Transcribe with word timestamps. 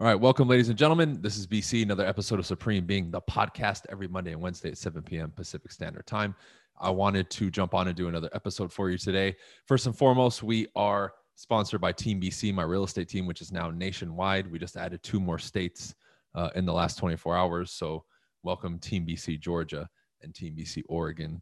All 0.00 0.08
right, 0.08 0.16
welcome, 0.16 0.48
ladies 0.48 0.70
and 0.70 0.76
gentlemen. 0.76 1.22
This 1.22 1.36
is 1.36 1.46
BC, 1.46 1.84
another 1.84 2.04
episode 2.04 2.40
of 2.40 2.46
Supreme 2.46 2.84
Being 2.84 3.12
the 3.12 3.20
podcast 3.20 3.82
every 3.90 4.08
Monday 4.08 4.32
and 4.32 4.40
Wednesday 4.40 4.70
at 4.70 4.76
7 4.76 5.00
p.m. 5.04 5.30
Pacific 5.30 5.70
Standard 5.70 6.04
Time. 6.04 6.34
I 6.80 6.90
wanted 6.90 7.30
to 7.30 7.48
jump 7.48 7.74
on 7.74 7.86
and 7.86 7.96
do 7.96 8.08
another 8.08 8.28
episode 8.32 8.72
for 8.72 8.90
you 8.90 8.98
today. 8.98 9.36
First 9.66 9.86
and 9.86 9.96
foremost, 9.96 10.42
we 10.42 10.66
are 10.74 11.12
sponsored 11.36 11.80
by 11.80 11.92
Team 11.92 12.20
BC, 12.20 12.52
my 12.52 12.64
real 12.64 12.82
estate 12.82 13.08
team, 13.08 13.24
which 13.24 13.40
is 13.40 13.52
now 13.52 13.70
nationwide. 13.70 14.50
We 14.50 14.58
just 14.58 14.76
added 14.76 15.00
two 15.04 15.20
more 15.20 15.38
states 15.38 15.94
uh, 16.34 16.50
in 16.56 16.66
the 16.66 16.72
last 16.72 16.98
24 16.98 17.36
hours. 17.36 17.70
So, 17.70 18.04
welcome, 18.42 18.80
Team 18.80 19.06
BC 19.06 19.38
Georgia 19.38 19.88
and 20.22 20.34
Team 20.34 20.56
BC 20.56 20.82
Oregon. 20.88 21.40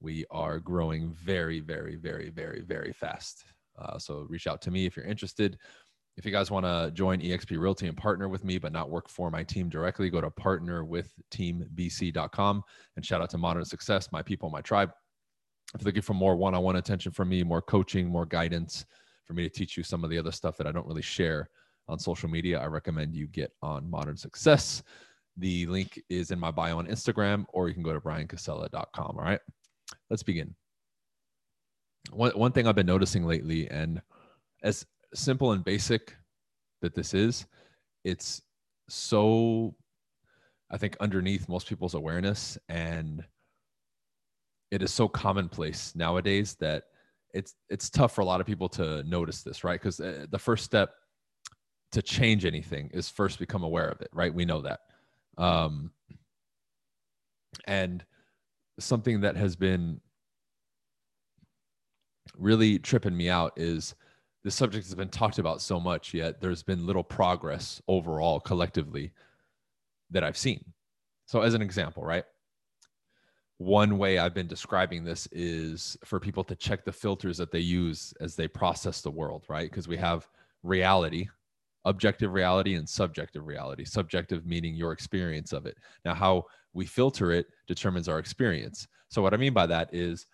We 0.00 0.24
are 0.32 0.58
growing 0.58 1.12
very, 1.12 1.60
very, 1.60 1.94
very, 1.94 2.30
very, 2.30 2.62
very 2.62 2.92
fast. 2.92 3.44
Uh, 3.78 3.96
so, 3.96 4.26
reach 4.28 4.48
out 4.48 4.60
to 4.62 4.72
me 4.72 4.86
if 4.86 4.96
you're 4.96 5.06
interested. 5.06 5.56
If 6.16 6.24
you 6.26 6.32
guys 6.32 6.50
want 6.50 6.66
to 6.66 6.90
join 6.92 7.20
eXp 7.20 7.56
Realty 7.58 7.86
and 7.86 7.96
partner 7.96 8.28
with 8.28 8.44
me, 8.44 8.58
but 8.58 8.72
not 8.72 8.90
work 8.90 9.08
for 9.08 9.30
my 9.30 9.42
team 9.42 9.70
directly, 9.70 10.10
go 10.10 10.20
to 10.20 10.28
partnerwithteambc.com 10.30 12.64
and 12.96 13.06
shout 13.06 13.22
out 13.22 13.30
to 13.30 13.38
Modern 13.38 13.64
Success, 13.64 14.12
my 14.12 14.20
people, 14.20 14.50
my 14.50 14.60
tribe. 14.60 14.90
If 15.74 15.80
you're 15.80 15.86
looking 15.86 16.02
for 16.02 16.12
more 16.12 16.36
one 16.36 16.54
on 16.54 16.62
one 16.62 16.76
attention 16.76 17.12
from 17.12 17.30
me, 17.30 17.42
more 17.42 17.62
coaching, 17.62 18.08
more 18.08 18.26
guidance 18.26 18.84
for 19.24 19.32
me 19.32 19.42
to 19.42 19.48
teach 19.48 19.78
you 19.78 19.82
some 19.82 20.04
of 20.04 20.10
the 20.10 20.18
other 20.18 20.32
stuff 20.32 20.58
that 20.58 20.66
I 20.66 20.72
don't 20.72 20.86
really 20.86 21.00
share 21.00 21.48
on 21.88 21.98
social 21.98 22.28
media, 22.28 22.60
I 22.60 22.66
recommend 22.66 23.14
you 23.14 23.26
get 23.26 23.52
on 23.62 23.88
Modern 23.88 24.18
Success. 24.18 24.82
The 25.38 25.64
link 25.66 25.98
is 26.10 26.30
in 26.30 26.38
my 26.38 26.50
bio 26.50 26.76
on 26.76 26.86
Instagram, 26.86 27.46
or 27.54 27.68
you 27.68 27.74
can 27.74 27.82
go 27.82 27.94
to 27.94 28.00
bryancasella.com. 28.00 29.16
All 29.16 29.24
right, 29.24 29.40
let's 30.10 30.22
begin. 30.22 30.54
One, 32.10 32.32
one 32.32 32.52
thing 32.52 32.66
I've 32.66 32.74
been 32.74 32.84
noticing 32.84 33.24
lately, 33.24 33.66
and 33.70 34.02
as 34.62 34.84
simple 35.14 35.52
and 35.52 35.64
basic 35.64 36.16
that 36.80 36.94
this 36.94 37.14
is, 37.14 37.46
it's 38.04 38.42
so 38.88 39.74
I 40.70 40.78
think 40.78 40.96
underneath 41.00 41.48
most 41.48 41.68
people's 41.68 41.94
awareness 41.94 42.58
and 42.68 43.24
it 44.70 44.82
is 44.82 44.92
so 44.92 45.06
commonplace 45.06 45.94
nowadays 45.94 46.56
that 46.60 46.84
it's 47.34 47.54
it's 47.68 47.90
tough 47.90 48.14
for 48.14 48.22
a 48.22 48.24
lot 48.24 48.40
of 48.40 48.46
people 48.46 48.68
to 48.70 49.02
notice 49.04 49.42
this, 49.42 49.64
right? 49.64 49.80
Because 49.80 50.00
uh, 50.00 50.26
the 50.30 50.38
first 50.38 50.64
step 50.64 50.94
to 51.92 52.02
change 52.02 52.44
anything 52.46 52.90
is 52.92 53.08
first 53.08 53.38
become 53.38 53.62
aware 53.62 53.88
of 53.88 54.00
it, 54.00 54.08
right? 54.12 54.32
We 54.32 54.46
know 54.46 54.62
that. 54.62 54.80
Um, 55.36 55.90
and 57.66 58.02
something 58.78 59.20
that 59.20 59.36
has 59.36 59.56
been 59.56 60.00
really 62.36 62.78
tripping 62.78 63.16
me 63.16 63.28
out 63.28 63.52
is 63.56 63.94
this 64.44 64.54
subject 64.54 64.86
has 64.86 64.94
been 64.94 65.08
talked 65.08 65.38
about 65.38 65.62
so 65.62 65.78
much, 65.78 66.12
yet 66.14 66.40
there's 66.40 66.62
been 66.62 66.86
little 66.86 67.04
progress 67.04 67.80
overall 67.86 68.40
collectively 68.40 69.12
that 70.10 70.24
I've 70.24 70.36
seen. 70.36 70.64
So, 71.26 71.42
as 71.42 71.54
an 71.54 71.62
example, 71.62 72.02
right? 72.02 72.24
One 73.58 73.98
way 73.98 74.18
I've 74.18 74.34
been 74.34 74.48
describing 74.48 75.04
this 75.04 75.28
is 75.30 75.96
for 76.04 76.18
people 76.18 76.42
to 76.44 76.56
check 76.56 76.84
the 76.84 76.92
filters 76.92 77.38
that 77.38 77.52
they 77.52 77.60
use 77.60 78.12
as 78.20 78.34
they 78.34 78.48
process 78.48 79.00
the 79.00 79.10
world, 79.10 79.44
right? 79.48 79.70
Because 79.70 79.86
we 79.86 79.96
have 79.98 80.28
reality, 80.64 81.28
objective 81.84 82.32
reality, 82.32 82.74
and 82.74 82.88
subjective 82.88 83.46
reality. 83.46 83.84
Subjective 83.84 84.44
meaning 84.44 84.74
your 84.74 84.90
experience 84.90 85.52
of 85.52 85.66
it. 85.66 85.76
Now, 86.04 86.14
how 86.14 86.46
we 86.72 86.84
filter 86.84 87.30
it 87.30 87.46
determines 87.68 88.08
our 88.08 88.18
experience. 88.18 88.88
So, 89.08 89.22
what 89.22 89.34
I 89.34 89.36
mean 89.36 89.52
by 89.52 89.66
that 89.66 89.90
is, 89.94 90.26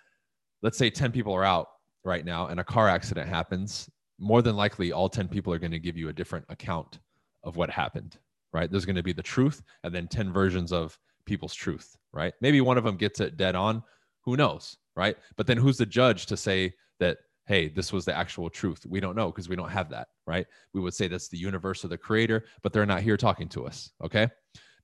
let's 0.63 0.79
say 0.79 0.89
10 0.89 1.13
people 1.13 1.35
are 1.35 1.45
out 1.45 1.69
right 2.05 2.25
now 2.25 2.47
and 2.47 2.59
a 2.59 2.65
car 2.65 2.89
accident 2.89 3.29
happens 3.29 3.91
more 4.19 4.43
than 4.43 4.57
likely 4.57 4.93
all 4.93 5.09
10 5.09 5.29
people 5.29 5.53
are 5.53 5.59
going 5.59 5.73
to 5.73 5.79
give 5.79 5.97
you 5.97 6.09
a 6.09 6.13
different 6.13 6.45
account 6.49 6.99
of 7.45 7.57
what 7.57 7.71
happened 7.71 8.19
right? 8.53 8.71
There's 8.71 8.87
going 8.87 8.97
to 8.97 9.03
be 9.03 9.13
the 9.13 9.23
truth 9.23 9.63
and 9.85 9.95
then 9.95 10.09
10 10.09 10.33
versions 10.33 10.73
of 10.73 10.99
people's 11.25 11.55
truth 11.55 11.97
right? 12.13 12.33
Maybe 12.41 12.61
one 12.61 12.79
of 12.79 12.85
them 12.85 12.97
gets 12.97 13.21
it 13.21 13.37
dead 13.37 13.55
on 13.55 13.83
who 14.23 14.37
knows 14.37 14.77
right? 14.97 15.17
But 15.37 15.47
then 15.47 15.59
who's 15.59 15.79
the 15.79 15.87
judge 15.87 16.27
to 16.27 16.37
say 16.37 16.75
that 16.99 17.19
hey 17.47 17.69
this 17.69 17.93
was 17.93 18.05
the 18.05 18.17
actual 18.17 18.51
truth? 18.51 18.85
We 18.87 19.01
don't 19.01 19.17
know 19.17 19.31
because 19.31 19.49
we 19.49 19.57
don't 19.57 19.71
have 19.71 19.91
that 19.91 20.09
right? 20.27 20.47
We 20.73 20.81
would 20.81 20.95
say 20.95 21.09
that's 21.09 21.29
the 21.29 21.39
universe 21.39 21.85
or 21.85 21.89
the 21.89 21.99
creator 21.99 22.45
but 22.63 22.73
they're 22.73 22.87
not 22.87 23.03
here 23.03 23.17
talking 23.17 23.49
to 23.51 23.67
us 23.67 23.91
okay? 24.05 24.29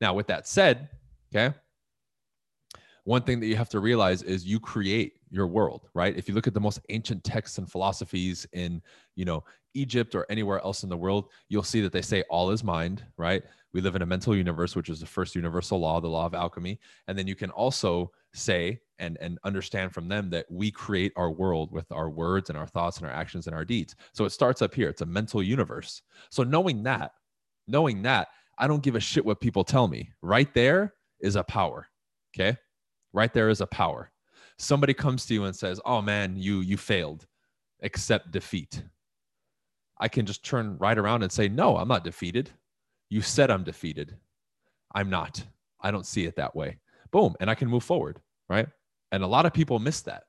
Now 0.00 0.14
with 0.14 0.26
that 0.28 0.46
said 0.46 0.90
okay 1.34 1.54
one 3.04 3.22
thing 3.22 3.38
that 3.40 3.46
you 3.46 3.56
have 3.56 3.68
to 3.68 3.80
realize 3.80 4.22
is 4.22 4.44
you 4.44 4.58
create 4.58 5.14
your 5.30 5.46
world 5.46 5.88
right? 5.94 6.16
If 6.16 6.28
you 6.28 6.34
look 6.34 6.46
at 6.46 6.54
the 6.54 6.60
most 6.60 6.80
ancient 6.88 7.22
texts 7.24 7.58
and 7.58 7.70
philosophies 7.70 8.46
in 8.52 8.82
you 9.14 9.24
know 9.24 9.44
egypt 9.76 10.14
or 10.14 10.24
anywhere 10.30 10.60
else 10.60 10.84
in 10.84 10.88
the 10.88 10.96
world 10.96 11.30
you'll 11.48 11.64
see 11.64 11.80
that 11.80 11.90
they 11.92 12.00
say 12.02 12.22
all 12.30 12.50
is 12.50 12.64
mind 12.64 13.04
right? 13.16 13.42
We 13.72 13.80
live 13.80 13.96
in 13.96 14.02
a 14.02 14.06
mental 14.06 14.36
universe 14.36 14.76
which 14.76 14.88
is 14.88 15.00
the 15.00 15.06
first 15.06 15.34
universal 15.34 15.78
law 15.78 16.00
the 16.00 16.08
law 16.08 16.26
of 16.26 16.34
alchemy. 16.34 16.78
And 17.08 17.18
then 17.18 17.26
you 17.26 17.34
can 17.34 17.50
also 17.50 18.10
say 18.32 18.80
and 18.98 19.18
and 19.20 19.38
understand 19.44 19.92
from 19.92 20.08
them 20.08 20.30
that 20.30 20.46
we 20.50 20.70
create 20.70 21.12
our 21.16 21.30
world 21.30 21.72
with 21.72 21.90
our 21.90 22.08
words 22.08 22.48
and 22.48 22.58
our 22.58 22.66
thoughts 22.66 22.98
and 22.98 23.06
our 23.06 23.12
actions 23.12 23.46
and 23.46 23.54
our 23.54 23.64
deeds. 23.64 23.96
So 24.12 24.24
it 24.24 24.30
starts 24.30 24.62
up 24.62 24.74
here. 24.74 24.88
It's 24.88 25.02
a 25.02 25.06
mental 25.06 25.42
universe. 25.42 26.02
So 26.30 26.42
knowing 26.42 26.82
that 26.84 27.12
knowing 27.66 28.02
that 28.02 28.28
i 28.58 28.66
don't 28.66 28.82
give 28.82 28.94
a 28.94 29.00
shit 29.00 29.24
what 29.24 29.40
people 29.40 29.64
tell 29.64 29.88
me. 29.88 30.10
Right 30.22 30.52
there 30.54 30.94
is 31.20 31.36
a 31.36 31.44
power 31.44 31.88
okay 32.34 32.56
right 33.14 33.32
there 33.32 33.48
is 33.48 33.62
a 33.62 33.66
power. 33.66 34.10
Somebody 34.58 34.92
comes 34.92 35.24
to 35.26 35.34
you 35.34 35.44
and 35.44 35.56
says 35.56 35.80
oh 35.86 36.02
man 36.02 36.36
you 36.36 36.60
you 36.60 36.76
failed. 36.76 37.26
Accept 37.82 38.30
defeat. 38.30 38.82
I 39.98 40.08
can 40.08 40.26
just 40.26 40.44
turn 40.44 40.76
right 40.78 40.98
around 40.98 41.22
and 41.22 41.32
say 41.32 41.48
no 41.48 41.78
i'm 41.78 41.88
not 41.88 42.04
defeated. 42.04 42.50
You 43.08 43.22
said 43.22 43.50
i'm 43.50 43.64
defeated. 43.64 44.16
I'm 44.94 45.08
not. 45.08 45.42
I 45.80 45.90
don't 45.90 46.06
see 46.06 46.26
it 46.26 46.36
that 46.36 46.54
way. 46.54 46.78
Boom 47.10 47.34
and 47.40 47.48
i 47.48 47.54
can 47.54 47.68
move 47.68 47.84
forward 47.84 48.20
right? 48.48 48.66
And 49.12 49.22
a 49.22 49.26
lot 49.26 49.46
of 49.46 49.52
people 49.52 49.78
miss 49.78 50.02
that. 50.02 50.24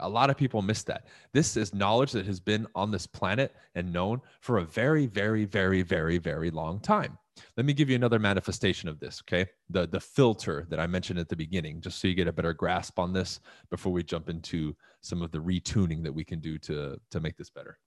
A 0.00 0.08
lot 0.08 0.30
of 0.30 0.36
people 0.36 0.62
miss 0.62 0.84
that. 0.84 1.06
This 1.32 1.56
is 1.56 1.74
knowledge 1.74 2.12
that 2.12 2.26
has 2.26 2.38
been 2.38 2.66
on 2.74 2.90
this 2.90 3.06
planet 3.06 3.54
and 3.74 3.92
known 3.92 4.20
for 4.40 4.58
a 4.58 4.64
very 4.64 5.06
very 5.06 5.44
very 5.44 5.82
very 5.82 6.18
very 6.18 6.50
long 6.50 6.80
time 6.80 7.18
let 7.56 7.66
me 7.66 7.72
give 7.72 7.88
you 7.88 7.96
another 7.96 8.18
manifestation 8.18 8.88
of 8.88 8.98
this, 8.98 9.22
okay? 9.22 9.48
The 9.70 9.86
the 9.86 10.00
filter 10.00 10.66
that 10.70 10.80
I 10.80 10.86
mentioned 10.86 11.18
at 11.18 11.28
the 11.28 11.36
beginning, 11.36 11.80
just 11.80 12.00
so 12.00 12.08
you 12.08 12.14
get 12.14 12.28
a 12.28 12.32
better 12.32 12.52
grasp 12.52 12.98
on 12.98 13.12
this 13.12 13.40
before 13.70 13.92
we 13.92 14.02
jump 14.02 14.28
into 14.28 14.74
some 15.00 15.22
of 15.22 15.30
the 15.30 15.38
retuning 15.38 16.02
that 16.04 16.14
we 16.14 16.24
can 16.24 16.40
do 16.40 16.58
to 16.58 16.98
to 17.10 17.20
make 17.20 17.36
this 17.36 17.50
better. 17.50 17.78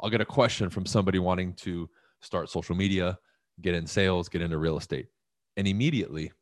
I'll 0.00 0.10
get 0.10 0.20
a 0.20 0.26
question 0.26 0.68
from 0.68 0.84
somebody 0.86 1.18
wanting 1.18 1.54
to 1.54 1.88
start 2.20 2.50
social 2.50 2.74
media, 2.74 3.18
get 3.60 3.74
in 3.74 3.86
sales, 3.86 4.28
get 4.28 4.42
into 4.42 4.58
real 4.58 4.76
estate. 4.76 5.06
And 5.56 5.68
immediately, 5.68 6.32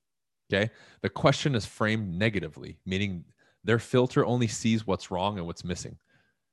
okay, 0.52 0.70
the 1.02 1.10
question 1.10 1.54
is 1.54 1.66
framed 1.66 2.14
negatively, 2.14 2.78
meaning 2.86 3.24
their 3.64 3.78
filter 3.78 4.24
only 4.24 4.46
sees 4.46 4.86
what's 4.86 5.10
wrong 5.10 5.36
and 5.36 5.46
what's 5.46 5.64
missing. 5.64 5.98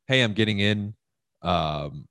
Hey, 0.07 0.21
I'm 0.21 0.33
getting 0.33 0.59
in 0.59 0.95
um, 1.41 2.07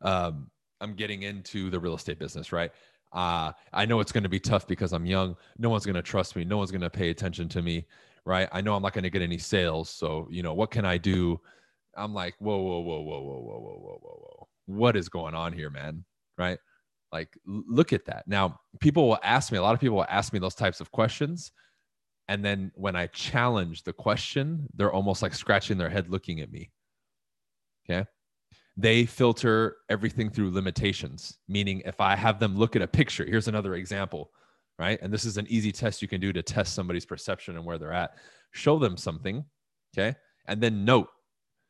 um, 0.00 0.50
I'm 0.80 0.94
getting 0.94 1.22
into 1.22 1.70
the 1.70 1.78
real 1.78 1.94
estate 1.94 2.18
business, 2.18 2.52
right? 2.52 2.70
Uh, 3.12 3.52
I 3.72 3.86
know 3.86 4.00
it's 4.00 4.12
going 4.12 4.24
to 4.24 4.28
be 4.28 4.40
tough 4.40 4.66
because 4.66 4.92
I'm 4.92 5.06
young. 5.06 5.36
No 5.58 5.70
one's 5.70 5.86
going 5.86 5.94
to 5.94 6.02
trust 6.02 6.34
me. 6.36 6.44
No 6.44 6.58
one's 6.58 6.70
going 6.70 6.80
to 6.80 6.90
pay 6.90 7.10
attention 7.10 7.48
to 7.50 7.62
me, 7.62 7.86
right? 8.24 8.48
I 8.52 8.60
know 8.60 8.74
I'm 8.74 8.82
not 8.82 8.92
going 8.92 9.04
to 9.04 9.10
get 9.10 9.22
any 9.22 9.38
sales. 9.38 9.88
So, 9.88 10.26
you 10.30 10.42
know, 10.42 10.52
what 10.52 10.70
can 10.70 10.84
I 10.84 10.98
do? 10.98 11.40
I'm 11.96 12.12
like, 12.12 12.34
whoa, 12.40 12.56
whoa, 12.56 12.80
whoa, 12.80 13.00
whoa, 13.00 13.20
whoa, 13.20 13.40
whoa, 13.40 13.60
whoa, 13.60 13.78
whoa, 13.78 13.98
whoa, 14.02 14.18
whoa. 14.20 14.48
What 14.66 14.96
is 14.96 15.08
going 15.08 15.34
on 15.34 15.52
here, 15.52 15.70
man? 15.70 16.04
Right? 16.36 16.58
Like, 17.12 17.28
look 17.46 17.92
at 17.92 18.06
that. 18.06 18.26
Now, 18.26 18.58
people 18.80 19.08
will 19.08 19.20
ask 19.22 19.52
me, 19.52 19.58
a 19.58 19.62
lot 19.62 19.74
of 19.74 19.80
people 19.80 19.96
will 19.98 20.06
ask 20.08 20.32
me 20.32 20.40
those 20.40 20.56
types 20.56 20.80
of 20.80 20.90
questions. 20.90 21.52
And 22.26 22.44
then 22.44 22.72
when 22.74 22.96
I 22.96 23.06
challenge 23.08 23.84
the 23.84 23.92
question, 23.92 24.66
they're 24.74 24.92
almost 24.92 25.22
like 25.22 25.34
scratching 25.34 25.78
their 25.78 25.90
head 25.90 26.10
looking 26.10 26.40
at 26.40 26.50
me. 26.50 26.70
Okay 27.88 28.06
they 28.76 29.06
filter 29.06 29.76
everything 29.88 30.30
through 30.30 30.50
limitations, 30.50 31.38
meaning 31.48 31.82
if 31.84 32.00
I 32.00 32.16
have 32.16 32.40
them 32.40 32.56
look 32.56 32.74
at 32.74 32.82
a 32.82 32.88
picture, 32.88 33.24
here's 33.24 33.48
another 33.48 33.74
example, 33.74 34.30
right? 34.78 34.98
And 35.00 35.12
this 35.12 35.24
is 35.24 35.36
an 35.36 35.46
easy 35.48 35.70
test 35.70 36.02
you 36.02 36.08
can 36.08 36.20
do 36.20 36.32
to 36.32 36.42
test 36.42 36.74
somebody's 36.74 37.06
perception 37.06 37.56
and 37.56 37.64
where 37.64 37.78
they're 37.78 37.92
at. 37.92 38.16
Show 38.50 38.78
them 38.78 38.96
something, 38.96 39.44
okay? 39.96 40.16
And 40.46 40.60
then 40.60 40.84
note 40.84 41.08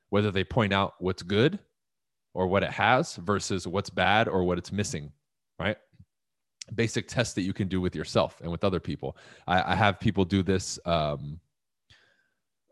whether 0.09 0.31
they 0.31 0.45
point 0.45 0.73
out 0.73 0.95
what's 0.99 1.23
good 1.23 1.59
or 2.33 2.47
what 2.47 2.63
it 2.63 2.71
has 2.71 3.17
versus 3.17 3.67
what's 3.67 3.91
bad 3.91 4.27
or 4.27 4.45
what 4.45 4.59
it's 4.59 4.73
missing, 4.73 5.13
right? 5.59 5.77
Basic 6.75 7.07
test 7.07 7.35
that 7.35 7.43
you 7.43 7.53
can 7.53 7.69
do 7.69 7.81
with 7.81 7.95
yourself 7.95 8.41
and 8.41 8.51
with 8.51 8.65
other 8.65 8.81
people. 8.81 9.17
I, 9.47 9.73
I 9.73 9.75
have 9.75 10.01
people 10.01 10.25
do 10.25 10.43
this 10.43 10.79
um, 10.87 11.39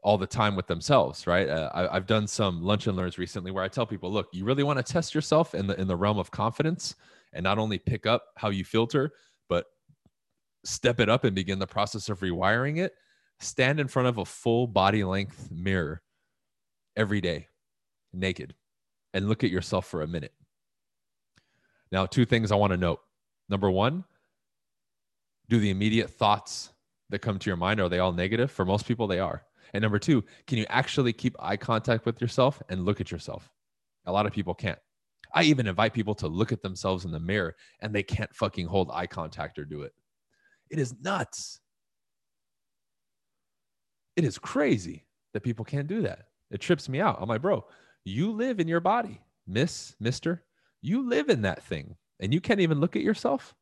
all 0.02 0.18
the 0.18 0.26
time 0.26 0.56
with 0.56 0.66
themselves, 0.66 1.26
right? 1.26 1.48
Uh, 1.48 1.70
I, 1.72 1.94
have 1.94 2.06
done 2.06 2.26
some 2.26 2.62
lunch 2.62 2.88
and 2.88 2.96
learns 2.96 3.18
recently 3.18 3.52
where 3.52 3.62
I 3.62 3.68
tell 3.68 3.86
people, 3.86 4.10
look, 4.10 4.28
you 4.32 4.44
really 4.44 4.64
want 4.64 4.84
to 4.84 4.92
test 4.92 5.14
yourself 5.14 5.54
in 5.54 5.66
the 5.68 5.80
in 5.80 5.86
the 5.86 5.96
realm 5.96 6.18
of 6.18 6.30
confidence, 6.30 6.96
and 7.32 7.44
not 7.44 7.58
only 7.58 7.78
pick 7.78 8.04
up 8.04 8.24
how 8.36 8.50
you 8.50 8.64
filter, 8.64 9.12
but 9.48 9.66
step 10.64 10.98
it 10.98 11.08
up 11.08 11.24
and 11.24 11.34
begin 11.34 11.58
the 11.58 11.66
process 11.66 12.08
of 12.08 12.20
rewiring 12.20 12.78
it. 12.78 12.94
Stand 13.38 13.80
in 13.80 13.88
front 13.88 14.08
of 14.08 14.18
a 14.18 14.24
full 14.24 14.66
body 14.66 15.04
length 15.04 15.50
mirror 15.50 16.02
every 16.96 17.20
day, 17.20 17.48
naked, 18.12 18.54
and 19.14 19.28
look 19.28 19.44
at 19.44 19.50
yourself 19.50 19.86
for 19.86 20.02
a 20.02 20.06
minute. 20.06 20.34
Now, 21.92 22.06
two 22.06 22.24
things 22.24 22.50
I 22.50 22.56
want 22.56 22.72
to 22.72 22.76
note. 22.76 23.00
Number 23.48 23.70
one, 23.70 24.04
do 25.48 25.60
the 25.60 25.70
immediate 25.70 26.10
thoughts 26.10 26.70
that 27.10 27.20
come 27.20 27.38
to 27.38 27.50
your 27.50 27.56
mind 27.56 27.80
are 27.80 27.88
they 27.88 27.98
all 27.98 28.12
negative? 28.12 28.50
For 28.50 28.64
most 28.64 28.86
people, 28.86 29.06
they 29.06 29.18
are. 29.18 29.44
And 29.74 29.82
number 29.82 29.98
two, 29.98 30.22
can 30.46 30.58
you 30.58 30.66
actually 30.68 31.12
keep 31.12 31.36
eye 31.40 31.56
contact 31.56 32.04
with 32.04 32.20
yourself 32.20 32.62
and 32.68 32.84
look 32.84 33.00
at 33.00 33.10
yourself? 33.10 33.50
A 34.06 34.12
lot 34.12 34.26
of 34.26 34.32
people 34.32 34.54
can't. 34.54 34.78
I 35.34 35.44
even 35.44 35.66
invite 35.66 35.94
people 35.94 36.14
to 36.16 36.28
look 36.28 36.52
at 36.52 36.62
themselves 36.62 37.04
in 37.04 37.10
the 37.10 37.20
mirror 37.20 37.56
and 37.80 37.94
they 37.94 38.02
can't 38.02 38.34
fucking 38.34 38.66
hold 38.66 38.90
eye 38.92 39.06
contact 39.06 39.58
or 39.58 39.64
do 39.64 39.82
it. 39.82 39.92
It 40.70 40.78
is 40.78 40.94
nuts. 41.00 41.60
It 44.16 44.24
is 44.24 44.38
crazy 44.38 45.06
that 45.32 45.42
people 45.42 45.64
can't 45.64 45.88
do 45.88 46.02
that. 46.02 46.26
It 46.50 46.60
trips 46.60 46.88
me 46.88 47.00
out. 47.00 47.18
I'm 47.20 47.28
like, 47.28 47.40
bro, 47.40 47.64
you 48.04 48.32
live 48.32 48.60
in 48.60 48.68
your 48.68 48.80
body, 48.80 49.22
miss, 49.46 49.94
mister. 50.00 50.44
You 50.82 51.08
live 51.08 51.30
in 51.30 51.42
that 51.42 51.62
thing 51.62 51.96
and 52.20 52.34
you 52.34 52.40
can't 52.40 52.60
even 52.60 52.80
look 52.80 52.94
at 52.94 53.02
yourself. 53.02 53.54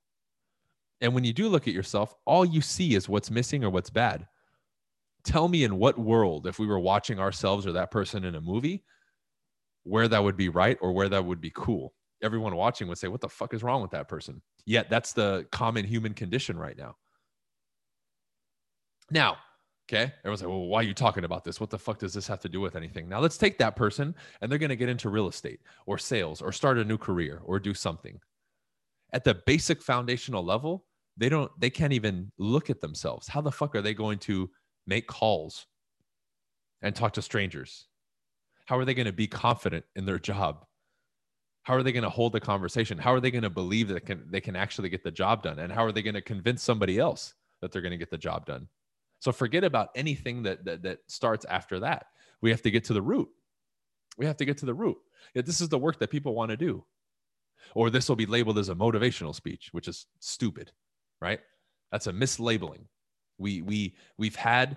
And 1.00 1.14
when 1.14 1.24
you 1.24 1.32
do 1.32 1.48
look 1.48 1.68
at 1.68 1.74
yourself, 1.74 2.14
all 2.24 2.44
you 2.44 2.60
see 2.60 2.94
is 2.94 3.08
what's 3.08 3.30
missing 3.30 3.64
or 3.64 3.70
what's 3.70 3.90
bad. 3.90 4.26
Tell 5.24 5.48
me 5.48 5.64
in 5.64 5.76
what 5.76 5.98
world, 5.98 6.46
if 6.46 6.58
we 6.58 6.66
were 6.66 6.78
watching 6.78 7.18
ourselves 7.18 7.66
or 7.66 7.72
that 7.72 7.90
person 7.90 8.24
in 8.24 8.34
a 8.34 8.40
movie, 8.40 8.84
where 9.84 10.08
that 10.08 10.22
would 10.22 10.36
be 10.36 10.48
right 10.48 10.78
or 10.80 10.92
where 10.92 11.08
that 11.08 11.24
would 11.24 11.40
be 11.40 11.52
cool. 11.54 11.92
Everyone 12.22 12.54
watching 12.54 12.88
would 12.88 12.98
say, 12.98 13.08
What 13.08 13.20
the 13.20 13.28
fuck 13.28 13.54
is 13.54 13.62
wrong 13.62 13.82
with 13.82 13.90
that 13.92 14.08
person? 14.08 14.42
Yet 14.66 14.90
that's 14.90 15.12
the 15.12 15.46
common 15.52 15.84
human 15.84 16.14
condition 16.14 16.58
right 16.58 16.76
now. 16.76 16.96
Now, 19.10 19.38
okay, 19.88 20.12
everyone's 20.20 20.42
like, 20.42 20.50
Well, 20.50 20.66
why 20.66 20.80
are 20.80 20.84
you 20.84 20.94
talking 20.94 21.24
about 21.24 21.44
this? 21.44 21.60
What 21.60 21.70
the 21.70 21.78
fuck 21.78 21.98
does 21.98 22.12
this 22.12 22.26
have 22.26 22.40
to 22.40 22.48
do 22.48 22.60
with 22.60 22.76
anything? 22.76 23.08
Now, 23.08 23.20
let's 23.20 23.38
take 23.38 23.58
that 23.58 23.74
person 23.74 24.14
and 24.40 24.50
they're 24.50 24.58
going 24.58 24.70
to 24.70 24.76
get 24.76 24.88
into 24.88 25.08
real 25.08 25.28
estate 25.28 25.60
or 25.86 25.96
sales 25.96 26.42
or 26.42 26.52
start 26.52 26.78
a 26.78 26.84
new 26.84 26.98
career 26.98 27.40
or 27.44 27.58
do 27.58 27.72
something. 27.72 28.18
At 29.12 29.24
the 29.24 29.40
basic 29.46 29.82
foundational 29.82 30.44
level, 30.44 30.84
they 31.16 31.28
don't, 31.28 31.50
they 31.58 31.70
can't 31.70 31.92
even 31.92 32.30
look 32.38 32.70
at 32.70 32.80
themselves. 32.80 33.26
How 33.26 33.40
the 33.40 33.50
fuck 33.50 33.74
are 33.74 33.82
they 33.82 33.94
going 33.94 34.18
to 34.20 34.48
make 34.90 35.06
calls 35.06 35.66
and 36.82 36.94
talk 36.94 37.14
to 37.14 37.22
strangers 37.22 37.86
how 38.70 38.78
are 38.78 38.84
they 38.84 38.94
going 38.94 39.06
to 39.06 39.12
be 39.12 39.26
confident 39.26 39.84
in 39.96 40.06
their 40.06 40.20
job? 40.20 40.64
How 41.64 41.74
are 41.74 41.82
they 41.82 41.90
going 41.90 42.04
to 42.04 42.08
hold 42.08 42.32
the 42.32 42.38
conversation? 42.38 42.98
How 42.98 43.12
are 43.12 43.18
they 43.18 43.32
going 43.32 43.42
to 43.42 43.50
believe 43.50 43.88
that 43.88 44.06
can, 44.06 44.24
they 44.30 44.40
can 44.40 44.54
actually 44.54 44.88
get 44.90 45.02
the 45.02 45.10
job 45.10 45.42
done? 45.42 45.58
And 45.58 45.72
how 45.72 45.84
are 45.84 45.90
they 45.90 46.02
going 46.02 46.14
to 46.14 46.22
convince 46.22 46.62
somebody 46.62 46.96
else 46.96 47.34
that 47.60 47.72
they're 47.72 47.82
going 47.82 47.90
to 47.90 47.98
get 47.98 48.12
the 48.12 48.16
job 48.16 48.46
done? 48.46 48.68
So 49.18 49.32
forget 49.32 49.64
about 49.64 49.88
anything 49.96 50.44
that, 50.44 50.64
that, 50.66 50.82
that 50.82 50.98
starts 51.08 51.44
after 51.46 51.80
that. 51.80 52.06
We 52.42 52.50
have 52.50 52.62
to 52.62 52.70
get 52.70 52.84
to 52.84 52.92
the 52.92 53.02
root. 53.02 53.28
We 54.16 54.24
have 54.26 54.36
to 54.36 54.44
get 54.44 54.58
to 54.58 54.66
the 54.66 54.74
root. 54.74 54.98
This 55.34 55.60
is 55.60 55.68
the 55.68 55.76
work 55.76 55.98
that 55.98 56.10
people 56.10 56.36
want 56.36 56.52
to 56.52 56.56
do. 56.56 56.84
Or 57.74 57.90
this 57.90 58.08
will 58.08 58.14
be 58.14 58.26
labeled 58.26 58.56
as 58.56 58.68
a 58.68 58.74
motivational 58.76 59.34
speech, 59.34 59.70
which 59.72 59.88
is 59.88 60.06
stupid, 60.20 60.70
right? 61.20 61.40
That's 61.90 62.06
a 62.06 62.12
mislabeling. 62.12 62.84
We 63.40 63.62
we 63.62 63.94
we've 64.18 64.36
had 64.36 64.76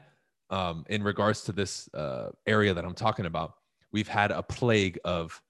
um, 0.50 0.86
in 0.90 1.04
regards 1.04 1.44
to 1.44 1.52
this 1.52 1.88
uh, 1.94 2.30
area 2.48 2.74
that 2.74 2.86
I'm 2.86 2.96
talking 2.96 3.26
about 3.26 3.56
we've 3.92 4.08
had 4.08 4.32
a 4.32 4.44
plague 4.44 5.00
of 5.06 5.42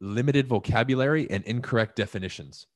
limited 0.00 0.48
vocabulary 0.48 1.30
and 1.30 1.44
incorrect 1.44 1.94
definitions. 1.94 2.66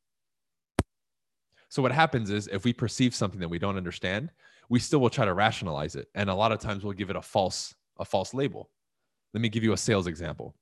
So 1.68 1.82
what 1.82 1.92
happens 1.92 2.30
is 2.30 2.48
if 2.48 2.64
we 2.64 2.72
perceive 2.72 3.14
something 3.14 3.40
that 3.40 3.48
we 3.48 3.58
don't 3.58 3.76
understand, 3.76 4.30
we 4.68 4.78
still 4.78 5.00
will 5.00 5.10
try 5.10 5.24
to 5.24 5.34
rationalize 5.34 5.96
it. 5.96 6.08
And 6.14 6.28
a 6.28 6.34
lot 6.34 6.52
of 6.52 6.60
times 6.60 6.84
we'll 6.84 6.94
give 6.94 7.10
it 7.10 7.16
a 7.16 7.22
false, 7.22 7.74
a 7.98 8.04
false 8.04 8.34
label. 8.34 8.70
Let 9.34 9.40
me 9.40 9.48
give 9.48 9.64
you 9.64 9.72
a 9.72 9.76
sales 9.76 10.06
example. 10.06 10.54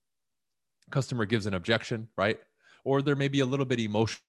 Customer 0.91 1.25
gives 1.25 1.47
an 1.47 1.55
objection, 1.55 2.09
right? 2.17 2.39
Or 2.85 3.03
there 3.03 3.17
may 3.17 3.29
be 3.29 3.41
a 3.41 3.47
little 3.47 3.67
bit 3.67 3.81
emotional. 3.81 4.23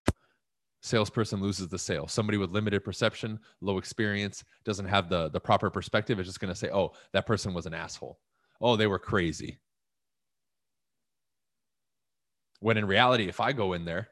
Salesperson 0.82 1.42
loses 1.42 1.68
the 1.68 1.78
sale. 1.78 2.08
Somebody 2.08 2.38
with 2.38 2.52
limited 2.52 2.84
perception, 2.84 3.40
low 3.62 3.78
experience, 3.78 4.44
doesn't 4.64 4.86
have 4.86 5.10
the, 5.10 5.30
the 5.30 5.40
proper 5.40 5.70
perspective 5.70 6.20
is 6.20 6.28
just 6.28 6.40
going 6.40 6.54
to 6.54 6.60
say, 6.60 6.70
oh, 6.72 6.94
that 7.12 7.26
person 7.26 7.54
was 7.54 7.66
an 7.66 7.74
asshole. 7.74 8.20
Oh, 8.62 8.76
they 8.76 8.88
were 8.88 9.00
crazy. 9.00 9.60
When 12.62 12.78
in 12.78 12.86
reality, 12.86 13.28
if 13.28 13.40
I 13.40 13.52
go 13.52 13.74
in 13.74 13.86
there, 13.86 14.10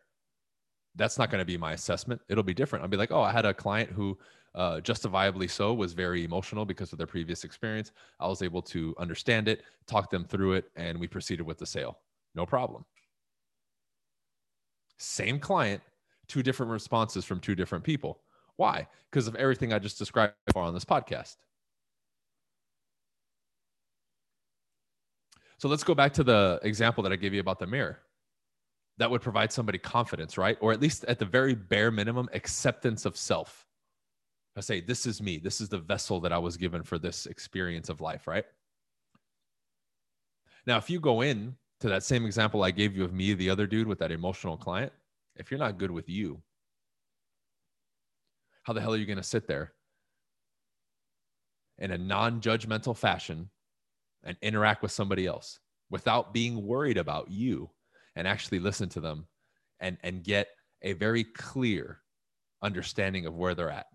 that's 0.96 1.18
not 1.18 1.30
going 1.30 1.40
to 1.40 1.46
be 1.46 1.58
my 1.58 1.74
assessment. 1.74 2.22
It'll 2.28 2.44
be 2.44 2.54
different. 2.54 2.84
I'll 2.84 2.90
be 2.90 2.98
like, 2.98 3.12
oh, 3.12 3.22
I 3.22 3.31
had 3.31 3.46
a 3.46 3.54
client 3.54 3.92
who, 3.92 4.18
uh, 4.56 4.81
justifiably 4.81 5.48
so, 5.48 5.74
was 5.74 5.94
very 5.94 6.24
emotional 6.24 6.66
because 6.66 6.92
of 6.92 6.98
their 6.98 7.08
previous 7.08 7.44
experience. 7.44 7.92
I 8.19 8.28
was 8.28 8.42
able 8.42 8.62
to 8.64 8.96
understand 8.98 9.48
it, 9.48 9.64
talk 9.86 10.10
them 10.10 10.25
through 10.25 10.54
it, 10.54 10.66
and 10.75 11.00
we 11.00 11.08
proceeded 11.08 11.46
with 11.46 11.60
the 11.60 11.66
sale. 11.66 12.00
No 12.36 12.46
problem. 12.46 12.84
Same 14.98 15.40
client, 15.40 15.84
two 16.28 16.44
different 16.44 16.72
responses 16.72 17.26
from 17.26 17.40
two 17.40 17.56
different 17.56 17.84
people. 17.84 18.20
Why? 18.58 18.88
Because 19.12 19.28
of 19.28 19.36
everything 19.36 19.74
I 19.74 19.80
just 19.80 19.98
described 19.98 20.34
on 20.56 20.74
this 20.74 20.86
podcast. 20.86 21.38
So 25.60 25.68
let's 25.68 25.84
go 25.84 25.96
back 25.96 26.14
to 26.14 26.24
the 26.24 26.60
example 26.64 27.04
that 27.04 27.12
I 27.12 27.16
gave 27.16 27.34
you 27.34 27.40
about 27.40 27.60
the 27.60 27.68
mirror 27.68 28.00
that 28.98 29.10
would 29.10 29.22
provide 29.22 29.52
somebody 29.52 29.78
confidence, 29.78 30.38
right? 30.38 30.58
Or 30.60 30.72
at 30.72 30.82
least 30.82 31.06
at 31.06 31.20
the 31.20 31.26
very 31.26 31.56
bare 31.56 31.92
minimum, 31.92 32.30
acceptance 32.34 33.06
of 33.06 33.16
self. 33.16 33.66
I 34.56 34.62
say, 34.62 34.82
this 34.82 35.06
is 35.06 35.22
me. 35.22 35.38
This 35.38 35.62
is 35.62 35.70
the 35.70 35.78
vessel 35.78 36.20
that 36.22 36.34
I 36.34 36.40
was 36.40 36.58
given 36.58 36.82
for 36.82 36.98
this 36.98 37.28
experience 37.28 37.90
of 37.90 38.02
life, 38.02 38.28
right? 38.28 38.46
Now, 40.66 40.78
if 40.78 40.90
you 40.90 41.00
go 41.00 41.22
in 41.22 41.56
to 41.80 41.90
that 41.90 42.04
same 42.04 42.26
example 42.26 42.64
I 42.64 42.72
gave 42.72 42.98
you 42.98 43.04
of 43.04 43.14
me, 43.14 43.34
the 43.36 43.52
other 43.52 43.68
dude 43.68 43.88
with 43.88 44.00
that 44.00 44.12
emotional 44.12 44.58
client, 44.58 44.92
if 45.38 45.51
you're 45.51 45.60
not 45.60 45.78
good 45.78 45.92
with 45.92 46.10
you, 46.10 46.42
how 48.63 48.74
the 48.74 48.81
hell 48.81 48.94
are 48.94 48.98
you 48.98 49.06
going 49.06 49.18
to 49.18 49.24
sit 49.24 49.48
there 49.48 49.74
in 51.78 51.92
a 51.92 51.98
non 51.98 52.42
judgmental 52.42 52.95
fashion 52.95 53.50
and 54.24 54.36
interact 54.42 54.81
with 54.81 54.92
somebody 54.92 55.25
else 55.25 55.60
without 55.89 56.34
being 56.34 56.66
worried 56.66 56.98
about 56.98 57.31
you? 57.31 57.69
and 58.18 58.28
actually 58.28 58.57
listen 58.60 58.89
to 58.89 59.00
them 59.00 59.28
and, 59.80 59.95
and 60.04 60.24
get 60.24 60.48
a 60.81 60.94
very 60.94 61.24
clear 61.24 62.00
understanding 62.63 63.28
of 63.28 63.36
where 63.36 63.54
they're 63.54 63.69
at. 63.69 63.86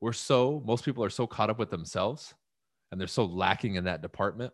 We're 0.00 0.12
so, 0.12 0.62
most 0.66 0.84
people 0.84 1.04
are 1.04 1.10
so 1.10 1.26
caught 1.26 1.48
up 1.48 1.58
with 1.58 1.70
themselves 1.70 2.34
and 2.90 3.00
they're 3.00 3.08
so 3.08 3.24
lacking 3.24 3.76
in 3.76 3.84
that 3.84 4.02
department 4.02 4.52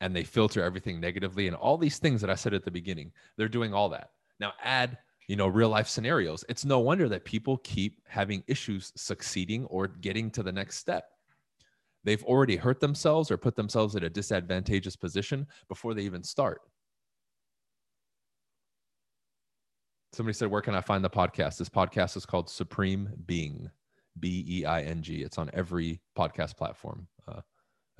and 0.00 0.14
they 0.14 0.24
filter 0.24 0.62
everything 0.62 1.00
negatively 1.00 1.48
and 1.48 1.56
all 1.56 1.76
these 1.76 1.98
things 1.98 2.20
that 2.20 2.30
I 2.30 2.34
said 2.34 2.54
at 2.54 2.64
the 2.64 2.70
beginning, 2.70 3.12
they're 3.36 3.48
doing 3.48 3.74
all 3.74 3.88
that. 3.90 4.10
Now 4.40 4.52
add, 4.62 4.98
you 5.26 5.36
know, 5.36 5.48
real 5.48 5.68
life 5.68 5.88
scenarios. 5.88 6.44
It's 6.48 6.64
no 6.64 6.78
wonder 6.78 7.08
that 7.08 7.24
people 7.24 7.58
keep 7.58 8.00
having 8.06 8.44
issues 8.46 8.92
succeeding 8.96 9.64
or 9.66 9.88
getting 9.88 10.30
to 10.32 10.42
the 10.42 10.52
next 10.52 10.76
step. 10.76 11.10
They've 12.04 12.24
already 12.24 12.56
hurt 12.56 12.80
themselves 12.80 13.30
or 13.30 13.36
put 13.36 13.56
themselves 13.56 13.96
in 13.96 14.04
a 14.04 14.10
disadvantageous 14.10 14.96
position 14.96 15.46
before 15.68 15.94
they 15.94 16.02
even 16.02 16.22
start. 16.22 16.62
Somebody 20.12 20.34
said, 20.34 20.50
Where 20.50 20.62
can 20.62 20.74
I 20.74 20.80
find 20.80 21.04
the 21.04 21.10
podcast? 21.10 21.58
This 21.58 21.68
podcast 21.68 22.16
is 22.16 22.24
called 22.24 22.48
Supreme 22.48 23.10
Being, 23.26 23.68
B 24.18 24.44
E 24.48 24.64
I 24.64 24.82
N 24.82 25.02
G. 25.02 25.22
It's 25.22 25.38
on 25.38 25.50
every 25.52 26.00
podcast 26.16 26.56
platform. 26.56 27.06
Uh, 27.26 27.40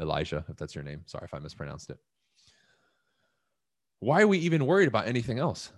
Elijah, 0.00 0.44
if 0.48 0.56
that's 0.56 0.74
your 0.74 0.84
name. 0.84 1.02
Sorry 1.06 1.24
if 1.24 1.34
I 1.34 1.38
mispronounced 1.38 1.90
it. 1.90 1.98
Why 4.00 4.22
are 4.22 4.28
we 4.28 4.38
even 4.38 4.66
worried 4.66 4.88
about 4.88 5.08
anything 5.08 5.38
else? 5.38 5.72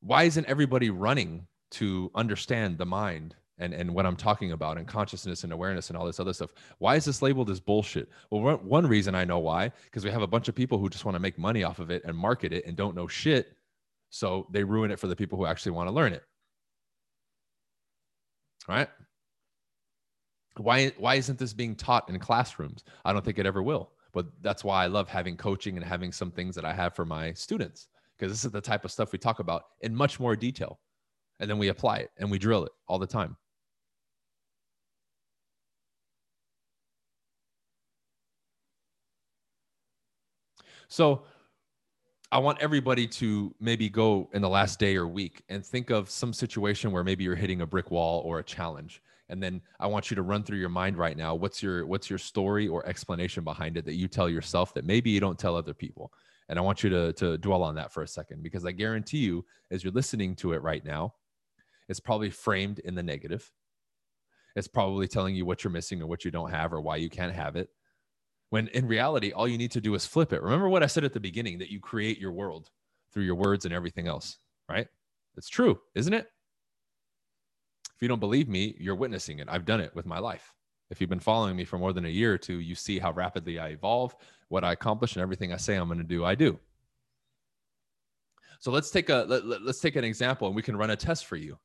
Why 0.00 0.24
isn't 0.24 0.46
everybody 0.46 0.90
running 0.90 1.46
to 1.72 2.10
understand 2.14 2.78
the 2.78 2.86
mind 2.86 3.34
and, 3.58 3.72
and 3.74 3.94
what 3.94 4.06
I'm 4.06 4.16
talking 4.16 4.52
about 4.52 4.78
and 4.78 4.86
consciousness 4.86 5.44
and 5.44 5.52
awareness 5.52 5.90
and 5.90 5.96
all 5.96 6.06
this 6.06 6.20
other 6.20 6.32
stuff? 6.32 6.52
Why 6.78 6.96
is 6.96 7.04
this 7.04 7.22
labeled 7.22 7.50
as 7.50 7.60
bullshit? 7.60 8.08
Well, 8.30 8.56
one 8.58 8.86
reason 8.86 9.14
I 9.14 9.24
know 9.24 9.38
why, 9.38 9.72
because 9.84 10.04
we 10.04 10.10
have 10.10 10.22
a 10.22 10.26
bunch 10.26 10.48
of 10.48 10.54
people 10.54 10.78
who 10.78 10.88
just 10.88 11.04
want 11.04 11.14
to 11.14 11.20
make 11.20 11.38
money 11.38 11.62
off 11.62 11.78
of 11.78 11.90
it 11.90 12.02
and 12.04 12.16
market 12.16 12.52
it 12.52 12.64
and 12.66 12.76
don't 12.76 12.96
know 12.96 13.06
shit 13.06 13.56
so 14.10 14.46
they 14.50 14.62
ruin 14.62 14.90
it 14.90 14.98
for 15.00 15.08
the 15.08 15.16
people 15.16 15.36
who 15.36 15.44
actually 15.44 15.72
want 15.72 15.88
to 15.88 15.92
learn 15.92 16.12
it. 16.12 16.22
Right? 18.68 18.88
Why, 20.56 20.92
why 20.98 21.16
isn't 21.16 21.38
this 21.38 21.52
being 21.52 21.74
taught 21.74 22.08
in 22.08 22.18
classrooms? 22.18 22.84
I 23.04 23.12
don't 23.12 23.24
think 23.24 23.38
it 23.38 23.46
ever 23.46 23.62
will. 23.62 23.90
But 24.12 24.26
that's 24.42 24.62
why 24.62 24.84
I 24.84 24.86
love 24.86 25.08
having 25.08 25.36
coaching 25.36 25.76
and 25.76 25.84
having 25.84 26.12
some 26.12 26.30
things 26.30 26.54
that 26.54 26.64
I 26.64 26.72
have 26.72 26.94
for 26.94 27.04
my 27.04 27.32
students, 27.32 27.88
because 28.16 28.30
this 28.30 28.44
is 28.44 28.52
the 28.52 28.60
type 28.60 28.84
of 28.84 28.92
stuff 28.92 29.10
we 29.10 29.18
talk 29.18 29.40
about 29.40 29.64
in 29.80 29.94
much 29.94 30.20
more 30.20 30.36
detail. 30.36 30.78
And 31.40 31.50
then 31.50 31.58
we 31.58 31.68
apply 31.68 31.98
it 31.98 32.10
and 32.18 32.30
we 32.30 32.38
drill 32.38 32.64
it 32.64 32.72
all 32.86 33.00
the 33.00 33.08
time. 33.08 33.36
So 40.86 41.24
I 42.30 42.38
want 42.38 42.58
everybody 42.60 43.08
to 43.08 43.52
maybe 43.58 43.88
go 43.88 44.30
in 44.32 44.42
the 44.42 44.48
last 44.48 44.78
day 44.78 44.94
or 44.94 45.08
week 45.08 45.42
and 45.48 45.66
think 45.66 45.90
of 45.90 46.08
some 46.08 46.32
situation 46.32 46.92
where 46.92 47.02
maybe 47.02 47.24
you're 47.24 47.34
hitting 47.34 47.62
a 47.62 47.66
brick 47.66 47.90
wall 47.90 48.20
or 48.20 48.38
a 48.38 48.44
challenge. 48.44 49.02
And 49.28 49.42
then 49.42 49.62
I 49.80 49.86
want 49.86 50.10
you 50.10 50.14
to 50.16 50.22
run 50.22 50.42
through 50.42 50.58
your 50.58 50.68
mind 50.68 50.98
right 50.98 51.16
now. 51.16 51.34
What's 51.34 51.62
your 51.62 51.86
what's 51.86 52.10
your 52.10 52.18
story 52.18 52.68
or 52.68 52.86
explanation 52.86 53.42
behind 53.42 53.76
it 53.76 53.84
that 53.86 53.94
you 53.94 54.06
tell 54.06 54.28
yourself 54.28 54.74
that 54.74 54.84
maybe 54.84 55.10
you 55.10 55.20
don't 55.20 55.38
tell 55.38 55.56
other 55.56 55.74
people? 55.74 56.12
And 56.48 56.58
I 56.58 56.62
want 56.62 56.82
you 56.82 56.90
to, 56.90 57.12
to 57.14 57.38
dwell 57.38 57.62
on 57.62 57.74
that 57.76 57.92
for 57.92 58.02
a 58.02 58.08
second 58.08 58.42
because 58.42 58.66
I 58.66 58.72
guarantee 58.72 59.18
you, 59.18 59.44
as 59.70 59.82
you're 59.82 59.92
listening 59.92 60.36
to 60.36 60.52
it 60.52 60.62
right 60.62 60.84
now, 60.84 61.14
it's 61.88 62.00
probably 62.00 62.30
framed 62.30 62.80
in 62.80 62.94
the 62.94 63.02
negative. 63.02 63.50
It's 64.56 64.68
probably 64.68 65.08
telling 65.08 65.34
you 65.34 65.44
what 65.44 65.64
you're 65.64 65.72
missing 65.72 66.00
or 66.02 66.06
what 66.06 66.24
you 66.24 66.30
don't 66.30 66.50
have 66.50 66.72
or 66.72 66.80
why 66.80 66.96
you 66.96 67.10
can't 67.10 67.34
have 67.34 67.56
it. 67.56 67.70
When 68.50 68.68
in 68.68 68.86
reality, 68.86 69.32
all 69.32 69.48
you 69.48 69.58
need 69.58 69.72
to 69.72 69.80
do 69.80 69.94
is 69.94 70.06
flip 70.06 70.32
it. 70.32 70.42
Remember 70.42 70.68
what 70.68 70.82
I 70.82 70.86
said 70.86 71.04
at 71.04 71.12
the 71.12 71.20
beginning 71.20 71.58
that 71.58 71.72
you 71.72 71.80
create 71.80 72.18
your 72.18 72.32
world 72.32 72.70
through 73.12 73.24
your 73.24 73.34
words 73.34 73.64
and 73.64 73.74
everything 73.74 74.06
else, 74.06 74.38
right? 74.68 74.86
It's 75.36 75.48
true, 75.48 75.80
isn't 75.94 76.14
it? 76.14 76.28
You 78.04 78.08
don't 78.08 78.20
believe 78.20 78.50
me, 78.50 78.76
you're 78.78 78.94
witnessing 78.96 79.38
it. 79.38 79.48
I've 79.50 79.64
done 79.64 79.80
it 79.80 79.94
with 79.94 80.04
my 80.04 80.18
life. 80.18 80.52
If 80.90 81.00
you've 81.00 81.08
been 81.08 81.20
following 81.20 81.56
me 81.56 81.64
for 81.64 81.78
more 81.78 81.94
than 81.94 82.04
a 82.04 82.10
year 82.10 82.34
or 82.34 82.36
two, 82.36 82.58
you 82.60 82.74
see 82.74 82.98
how 82.98 83.12
rapidly 83.12 83.58
I 83.58 83.68
evolve, 83.68 84.14
what 84.48 84.62
I 84.62 84.72
accomplish, 84.72 85.16
and 85.16 85.22
everything 85.22 85.54
I 85.54 85.56
say 85.56 85.76
I'm 85.76 85.88
going 85.88 85.96
to 85.96 86.04
do, 86.04 86.22
I 86.22 86.34
do. 86.34 86.58
So 88.60 88.70
let's 88.70 88.90
take 88.90 89.08
a 89.08 89.24
let, 89.26 89.62
let's 89.62 89.80
take 89.80 89.96
an 89.96 90.04
example, 90.04 90.46
and 90.46 90.54
we 90.54 90.60
can 90.60 90.76
run 90.76 90.90
a 90.90 90.96
test 90.96 91.24
for 91.24 91.36
you. 91.36 91.58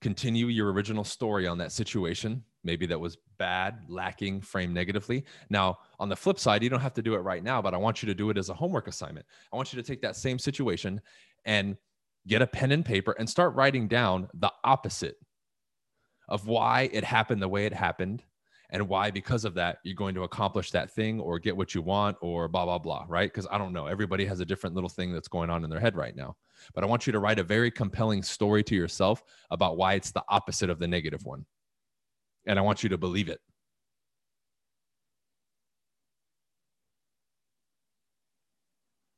Continue 0.00 0.48
your 0.48 0.72
original 0.72 1.04
story 1.04 1.46
on 1.46 1.56
that 1.58 1.70
situation, 1.70 2.42
maybe 2.64 2.84
that 2.86 2.98
was 2.98 3.16
bad, 3.38 3.78
lacking, 3.86 4.40
framed 4.40 4.74
negatively. 4.74 5.24
Now, 5.50 5.78
on 6.00 6.08
the 6.08 6.16
flip 6.16 6.40
side, 6.40 6.64
you 6.64 6.68
don't 6.68 6.80
have 6.80 6.94
to 6.94 7.02
do 7.02 7.14
it 7.14 7.18
right 7.18 7.44
now, 7.44 7.62
but 7.62 7.74
I 7.74 7.76
want 7.76 8.02
you 8.02 8.08
to 8.08 8.14
do 8.14 8.28
it 8.30 8.38
as 8.38 8.48
a 8.48 8.54
homework 8.54 8.88
assignment. 8.88 9.24
I 9.52 9.56
want 9.56 9.72
you 9.72 9.80
to 9.80 9.86
take 9.86 10.02
that 10.02 10.16
same 10.16 10.40
situation 10.40 11.00
and 11.44 11.76
get 12.26 12.42
a 12.42 12.46
pen 12.46 12.72
and 12.72 12.84
paper 12.84 13.14
and 13.18 13.28
start 13.28 13.54
writing 13.54 13.88
down 13.88 14.28
the 14.34 14.52
opposite 14.64 15.16
of 16.28 16.46
why 16.46 16.88
it 16.92 17.04
happened 17.04 17.42
the 17.42 17.48
way 17.48 17.66
it 17.66 17.74
happened 17.74 18.22
and 18.70 18.88
why 18.88 19.10
because 19.10 19.44
of 19.44 19.54
that 19.54 19.78
you're 19.84 19.94
going 19.94 20.14
to 20.14 20.22
accomplish 20.22 20.70
that 20.70 20.90
thing 20.90 21.20
or 21.20 21.38
get 21.38 21.56
what 21.56 21.74
you 21.74 21.82
want 21.82 22.16
or 22.20 22.48
blah 22.48 22.64
blah 22.64 22.78
blah 22.78 23.04
right? 23.08 23.30
Because 23.30 23.46
i 23.50 23.58
don't 23.58 23.72
know. 23.72 23.86
Everybody 23.86 24.24
has 24.24 24.40
a 24.40 24.44
different 24.44 24.74
little 24.74 24.88
thing 24.88 25.12
that's 25.12 25.28
going 25.28 25.50
on 25.50 25.64
in 25.64 25.70
their 25.70 25.80
head 25.80 25.96
right 25.96 26.16
now. 26.16 26.36
But 26.74 26.84
i 26.84 26.86
want 26.86 27.06
you 27.06 27.12
to 27.12 27.18
write 27.18 27.38
a 27.38 27.44
very 27.44 27.70
compelling 27.70 28.22
story 28.22 28.62
to 28.64 28.74
yourself 28.74 29.22
about 29.50 29.76
why 29.76 29.94
it's 29.94 30.12
the 30.12 30.24
opposite 30.28 30.70
of 30.70 30.78
the 30.78 30.88
negative 30.88 31.24
one. 31.24 31.44
And 32.46 32.58
i 32.58 32.62
want 32.62 32.82
you 32.82 32.88
to 32.90 32.98
believe 32.98 33.28
it. 33.28 33.40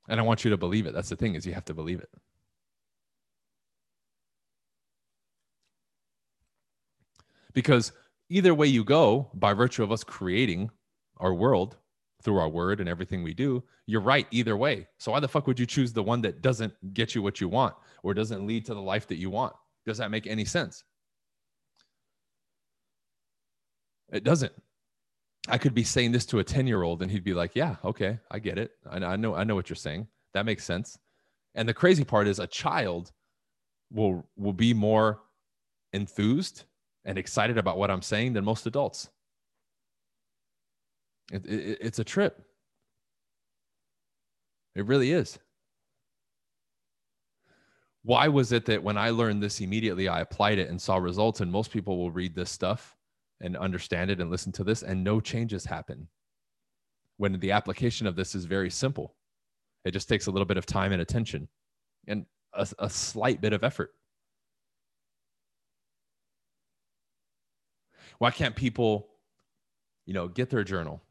And 0.08 0.18
i 0.18 0.22
want 0.22 0.44
you 0.44 0.50
to 0.50 0.56
believe 0.56 0.86
it. 0.86 0.94
That's 0.94 1.10
the 1.10 1.16
thing 1.16 1.34
is 1.34 1.46
you 1.46 1.54
have 1.54 1.64
to 1.66 1.74
believe 1.74 2.00
it 2.00 2.10
Because 7.54 7.92
either 8.28 8.54
way 8.54 8.66
you 8.66 8.84
go, 8.84 9.30
by 9.34 9.54
virtue 9.54 9.82
of 9.82 9.92
us 9.92 10.04
creating 10.04 10.70
our 11.18 11.32
world 11.32 11.76
through 12.22 12.38
our 12.38 12.48
word 12.48 12.80
and 12.80 12.88
everything 12.88 13.22
we 13.22 13.34
do, 13.34 13.62
you're 13.86 14.00
right 14.00 14.26
either 14.30 14.56
way. 14.56 14.88
So 14.98 15.12
why 15.12 15.20
the 15.20 15.28
fuck 15.28 15.46
would 15.46 15.58
you 15.60 15.66
choose 15.66 15.92
the 15.92 16.02
one 16.02 16.20
that 16.22 16.42
doesn't 16.42 16.72
get 16.94 17.14
you 17.14 17.22
what 17.22 17.40
you 17.40 17.48
want 17.48 17.74
or 18.02 18.14
doesn't 18.14 18.46
lead 18.46 18.64
to 18.66 18.74
the 18.74 18.80
life 18.80 19.06
that 19.08 19.16
you 19.16 19.30
want? 19.30 19.54
Does 19.86 19.98
that 19.98 20.10
make 20.10 20.26
any 20.26 20.44
sense? 20.44 20.82
It 24.12 24.24
doesn't. 24.24 24.52
I 25.48 25.58
could 25.58 25.74
be 25.74 25.84
saying 25.84 26.12
this 26.12 26.24
to 26.26 26.38
a 26.38 26.44
10 26.44 26.66
year 26.66 26.82
old 26.82 27.02
and 27.02 27.10
he'd 27.10 27.24
be 27.24 27.34
like, 27.34 27.54
yeah, 27.54 27.76
okay, 27.84 28.18
I 28.30 28.38
get 28.38 28.58
it. 28.58 28.72
I, 28.90 28.96
I 28.96 29.16
know, 29.16 29.34
I 29.34 29.44
know 29.44 29.54
what 29.54 29.68
you're 29.68 29.76
saying. 29.76 30.08
That 30.32 30.46
makes 30.46 30.64
sense. 30.64 30.98
And 31.54 31.68
the 31.68 31.74
crazy 31.74 32.04
part 32.04 32.26
is 32.26 32.38
a 32.38 32.46
child 32.46 33.12
will, 33.92 34.26
will 34.36 34.54
be 34.54 34.72
more 34.72 35.20
enthused 35.92 36.64
and 37.04 37.18
excited 37.18 37.58
about 37.58 37.78
what 37.78 37.90
I'm 37.90 38.02
saying 38.02 38.32
than 38.32 38.44
most 38.44 38.66
adults. 38.66 39.10
It, 41.32 41.44
it, 41.46 41.78
it's 41.80 41.98
a 41.98 42.04
trip. 42.04 42.42
It 44.74 44.86
really 44.86 45.12
is. 45.12 45.38
Why 48.02 48.28
was 48.28 48.52
it 48.52 48.66
that 48.66 48.82
when 48.82 48.98
I 48.98 49.10
learned 49.10 49.42
this 49.42 49.60
immediately, 49.60 50.08
I 50.08 50.20
applied 50.20 50.58
it 50.58 50.68
and 50.68 50.80
saw 50.80 50.96
results? 50.96 51.40
And 51.40 51.50
most 51.50 51.70
people 51.70 51.96
will 51.96 52.10
read 52.10 52.34
this 52.34 52.50
stuff 52.50 52.96
and 53.40 53.56
understand 53.56 54.10
it 54.10 54.20
and 54.20 54.30
listen 54.30 54.52
to 54.52 54.64
this, 54.64 54.82
and 54.82 55.02
no 55.02 55.20
changes 55.20 55.64
happen. 55.64 56.08
When 57.16 57.38
the 57.40 57.52
application 57.52 58.06
of 58.06 58.16
this 58.16 58.34
is 58.34 58.44
very 58.44 58.70
simple, 58.70 59.14
it 59.84 59.92
just 59.92 60.08
takes 60.08 60.26
a 60.26 60.30
little 60.30 60.46
bit 60.46 60.56
of 60.56 60.66
time 60.66 60.92
and 60.92 61.00
attention 61.00 61.48
and 62.06 62.26
a, 62.52 62.68
a 62.78 62.90
slight 62.90 63.40
bit 63.40 63.52
of 63.52 63.64
effort. 63.64 63.94
Why 68.18 68.30
can't 68.30 68.54
people, 68.54 69.08
you 70.06 70.14
know, 70.14 70.28
get 70.28 70.50
their 70.50 70.64
journal 70.64 71.02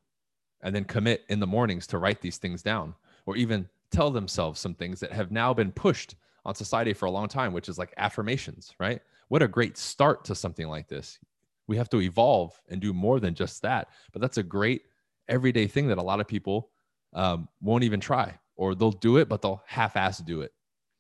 and 0.61 0.73
then 0.75 0.85
commit 0.85 1.25
in 1.29 1.39
the 1.39 1.47
mornings 1.47 1.87
to 1.87 1.97
write 1.97 2.21
these 2.21 2.37
things 2.37 2.61
down 2.61 2.95
or 3.25 3.35
even 3.35 3.67
tell 3.91 4.11
themselves 4.11 4.59
some 4.59 4.73
things 4.73 4.99
that 4.99 5.11
have 5.11 5.31
now 5.31 5.53
been 5.53 5.71
pushed 5.71 6.15
on 6.45 6.55
society 6.55 6.93
for 6.93 7.05
a 7.05 7.11
long 7.11 7.27
time, 7.27 7.53
which 7.53 7.69
is 7.69 7.77
like 7.77 7.93
affirmations, 7.97 8.73
right? 8.79 9.01
What 9.29 9.41
a 9.41 9.47
great 9.47 9.77
start 9.77 10.25
to 10.25 10.35
something 10.35 10.67
like 10.67 10.87
this. 10.87 11.19
We 11.67 11.77
have 11.77 11.89
to 11.89 12.01
evolve 12.01 12.59
and 12.69 12.81
do 12.81 12.93
more 12.93 13.19
than 13.19 13.35
just 13.35 13.61
that. 13.61 13.89
But 14.11 14.21
that's 14.21 14.37
a 14.37 14.43
great 14.43 14.83
everyday 15.29 15.67
thing 15.67 15.87
that 15.87 15.97
a 15.97 16.03
lot 16.03 16.19
of 16.19 16.27
people 16.27 16.69
um, 17.13 17.47
won't 17.61 17.83
even 17.83 17.99
try, 17.99 18.37
or 18.55 18.75
they'll 18.75 18.91
do 18.91 19.17
it, 19.17 19.29
but 19.29 19.41
they'll 19.41 19.63
half 19.65 19.95
ass 19.95 20.17
do 20.17 20.41
it. 20.41 20.51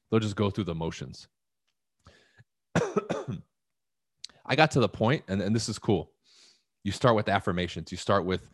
They'll 0.09 0.19
just 0.19 0.35
go 0.35 0.49
through 0.49 0.65
the 0.65 0.75
motions. 0.75 1.27
I 4.45 4.55
got 4.55 4.71
to 4.71 4.79
the 4.79 4.89
point, 4.89 5.23
and, 5.27 5.41
and 5.41 5.55
this 5.55 5.69
is 5.69 5.79
cool. 5.79 6.11
You 6.83 6.91
start 6.91 7.15
with 7.15 7.29
affirmations. 7.29 7.91
You 7.91 7.97
start 7.97 8.25
with 8.25 8.49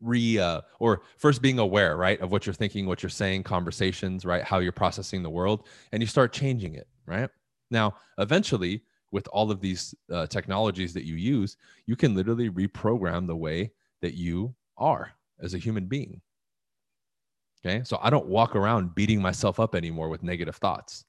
re 0.00 0.38
uh, 0.38 0.60
or 0.78 1.02
first 1.16 1.40
being 1.40 1.58
aware, 1.58 1.96
right, 1.96 2.20
of 2.20 2.30
what 2.30 2.46
you're 2.46 2.54
thinking, 2.54 2.86
what 2.86 3.02
you're 3.02 3.10
saying, 3.10 3.44
conversations, 3.44 4.24
right, 4.24 4.42
how 4.42 4.58
you're 4.58 4.72
processing 4.72 5.22
the 5.22 5.30
world, 5.30 5.66
and 5.92 6.02
you 6.02 6.06
start 6.06 6.32
changing 6.32 6.74
it, 6.74 6.86
right. 7.06 7.30
Now, 7.70 7.96
eventually, 8.18 8.82
with 9.10 9.26
all 9.32 9.50
of 9.50 9.60
these 9.60 9.94
uh, 10.12 10.26
technologies 10.26 10.92
that 10.92 11.04
you 11.04 11.14
use, 11.14 11.56
you 11.86 11.96
can 11.96 12.14
literally 12.14 12.50
reprogram 12.50 13.26
the 13.26 13.36
way 13.36 13.72
that 14.02 14.14
you 14.14 14.54
are 14.76 15.12
as 15.40 15.54
a 15.54 15.58
human 15.58 15.86
being. 15.86 16.20
Okay. 17.64 17.82
So 17.84 17.98
I 18.02 18.10
don't 18.10 18.26
walk 18.26 18.54
around 18.54 18.94
beating 18.94 19.20
myself 19.20 19.58
up 19.58 19.74
anymore 19.74 20.08
with 20.08 20.22
negative 20.22 20.56
thoughts 20.56 21.04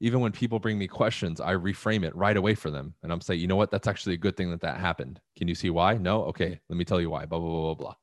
even 0.00 0.20
when 0.20 0.32
people 0.32 0.58
bring 0.58 0.78
me 0.78 0.86
questions, 0.86 1.40
I 1.40 1.54
reframe 1.54 2.04
it 2.04 2.14
right 2.14 2.36
away 2.36 2.54
for 2.54 2.70
them. 2.70 2.94
And 3.02 3.10
I'm 3.10 3.20
saying, 3.20 3.40
you 3.40 3.46
know 3.46 3.56
what? 3.56 3.70
That's 3.70 3.88
actually 3.88 4.14
a 4.14 4.18
good 4.18 4.36
thing 4.36 4.50
that 4.50 4.60
that 4.60 4.78
happened. 4.78 5.20
Can 5.36 5.48
you 5.48 5.54
see 5.54 5.70
why? 5.70 5.94
No? 5.94 6.24
Okay. 6.24 6.60
Let 6.68 6.76
me 6.76 6.84
tell 6.84 7.00
you 7.00 7.10
why. 7.10 7.24
Blah, 7.24 7.38
blah, 7.38 7.48
blah, 7.48 7.62
blah, 7.62 7.74
blah. 7.74 7.94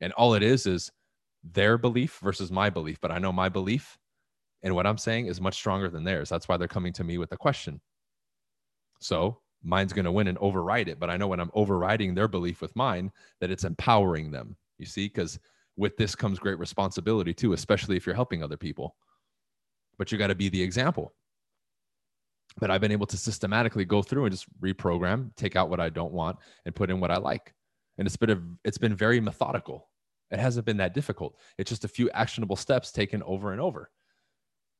And 0.00 0.12
all 0.14 0.34
it 0.34 0.42
is 0.42 0.66
is 0.66 0.90
their 1.44 1.78
belief 1.78 2.18
versus 2.22 2.50
my 2.50 2.68
belief. 2.68 3.00
But 3.00 3.12
I 3.12 3.18
know 3.18 3.32
my 3.32 3.48
belief 3.48 3.96
and 4.62 4.74
what 4.74 4.86
I'm 4.86 4.98
saying 4.98 5.26
is 5.26 5.40
much 5.40 5.54
stronger 5.54 5.88
than 5.88 6.04
theirs. 6.04 6.28
That's 6.28 6.48
why 6.48 6.56
they're 6.56 6.68
coming 6.68 6.92
to 6.94 7.04
me 7.04 7.18
with 7.18 7.32
a 7.32 7.36
question. 7.36 7.80
So 9.00 9.38
mine's 9.62 9.92
going 9.92 10.04
to 10.04 10.12
win 10.12 10.26
and 10.26 10.38
override 10.38 10.88
it. 10.88 10.98
But 10.98 11.10
I 11.10 11.16
know 11.16 11.28
when 11.28 11.40
I'm 11.40 11.50
overriding 11.54 12.14
their 12.14 12.28
belief 12.28 12.60
with 12.60 12.76
mine, 12.76 13.10
that 13.40 13.50
it's 13.50 13.64
empowering 13.64 14.30
them. 14.30 14.56
You 14.78 14.86
see, 14.86 15.06
because 15.06 15.38
with 15.76 15.96
this 15.96 16.14
comes 16.14 16.38
great 16.38 16.58
responsibility 16.58 17.32
too, 17.32 17.52
especially 17.52 17.96
if 17.96 18.04
you're 18.04 18.14
helping 18.14 18.42
other 18.42 18.56
people. 18.56 18.96
But 19.98 20.12
you 20.12 20.18
got 20.18 20.28
to 20.28 20.34
be 20.34 20.48
the 20.48 20.62
example 20.62 21.14
but 22.58 22.70
I've 22.70 22.80
been 22.80 22.92
able 22.92 23.06
to 23.06 23.16
systematically 23.16 23.84
go 23.84 24.02
through 24.02 24.24
and 24.24 24.32
just 24.32 24.46
reprogram, 24.60 25.34
take 25.36 25.56
out 25.56 25.70
what 25.70 25.80
I 25.80 25.88
don't 25.88 26.12
want 26.12 26.38
and 26.64 26.74
put 26.74 26.90
in 26.90 27.00
what 27.00 27.10
I 27.10 27.18
like. 27.18 27.54
And 27.98 28.06
it's 28.06 28.16
been 28.16 28.30
a, 28.30 28.42
it's 28.64 28.78
been 28.78 28.94
very 28.94 29.20
methodical. 29.20 29.88
It 30.30 30.38
hasn't 30.38 30.66
been 30.66 30.78
that 30.78 30.94
difficult. 30.94 31.36
It's 31.58 31.68
just 31.68 31.84
a 31.84 31.88
few 31.88 32.10
actionable 32.10 32.56
steps 32.56 32.92
taken 32.92 33.22
over 33.24 33.52
and 33.52 33.60
over. 33.60 33.90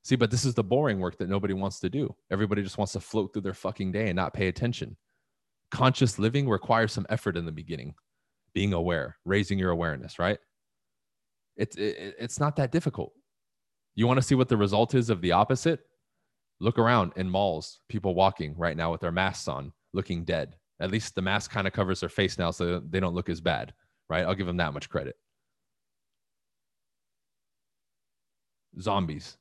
See, 0.02 0.16
but 0.16 0.30
this 0.30 0.44
is 0.44 0.54
the 0.54 0.64
boring 0.64 0.98
work 0.98 1.18
that 1.18 1.28
nobody 1.28 1.54
wants 1.54 1.80
to 1.80 1.90
do. 1.90 2.14
Everybody 2.30 2.62
just 2.62 2.78
wants 2.78 2.94
to 2.94 3.00
float 3.00 3.32
through 3.32 3.42
their 3.42 3.54
fucking 3.54 3.92
day 3.92 4.06
and 4.06 4.16
not 4.16 4.32
pay 4.32 4.48
attention. 4.48 4.96
Conscious 5.70 6.18
living 6.18 6.48
requires 6.48 6.92
some 6.92 7.06
effort 7.10 7.36
in 7.36 7.44
the 7.44 7.52
beginning, 7.52 7.94
being 8.54 8.72
aware, 8.72 9.18
raising 9.24 9.58
your 9.58 9.70
awareness, 9.70 10.18
right? 10.18 10.38
It's 11.56 11.76
it, 11.76 12.16
it's 12.18 12.40
not 12.40 12.56
that 12.56 12.72
difficult. 12.72 13.12
You 13.94 14.06
want 14.06 14.16
to 14.16 14.22
see 14.22 14.34
what 14.34 14.48
the 14.48 14.56
result 14.56 14.94
is 14.94 15.10
of 15.10 15.20
the 15.20 15.32
opposite? 15.32 15.80
Look 16.60 16.78
around 16.78 17.12
in 17.16 17.30
malls, 17.30 17.80
people 17.88 18.14
walking 18.14 18.54
right 18.56 18.76
now 18.76 18.92
with 18.92 19.00
their 19.00 19.12
masks 19.12 19.48
on, 19.48 19.72
looking 19.94 20.24
dead. 20.24 20.56
At 20.78 20.90
least 20.90 21.14
the 21.14 21.22
mask 21.22 21.50
kind 21.50 21.66
of 21.66 21.72
covers 21.72 22.00
their 22.00 22.10
face 22.10 22.38
now 22.38 22.50
so 22.50 22.80
they 22.80 23.00
don't 23.00 23.14
look 23.14 23.30
as 23.30 23.40
bad, 23.40 23.72
right? 24.10 24.24
I'll 24.24 24.34
give 24.34 24.46
them 24.46 24.58
that 24.58 24.74
much 24.74 24.90
credit. 24.90 25.16
Zombies. 28.78 29.38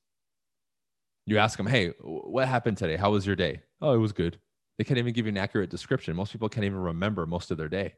You 1.25 1.37
ask 1.37 1.57
them, 1.57 1.67
hey, 1.67 1.89
what 1.99 2.47
happened 2.47 2.77
today? 2.77 2.95
How 2.95 3.11
was 3.11 3.27
your 3.27 3.35
day? 3.35 3.61
Oh, 3.81 3.93
it 3.93 3.97
was 3.97 4.13
good. 4.13 4.39
They 4.77 4.85
can't 4.85 4.97
even 4.97 5.13
give 5.13 5.25
you 5.25 5.31
an 5.31 5.37
accurate 5.37 5.69
description. 5.69 6.15
Most 6.15 6.31
people 6.31 6.49
can't 6.49 6.65
even 6.65 6.79
remember 6.79 7.25
most 7.25 7.51
of 7.51 7.57
their 7.57 7.67
day. 7.67 7.95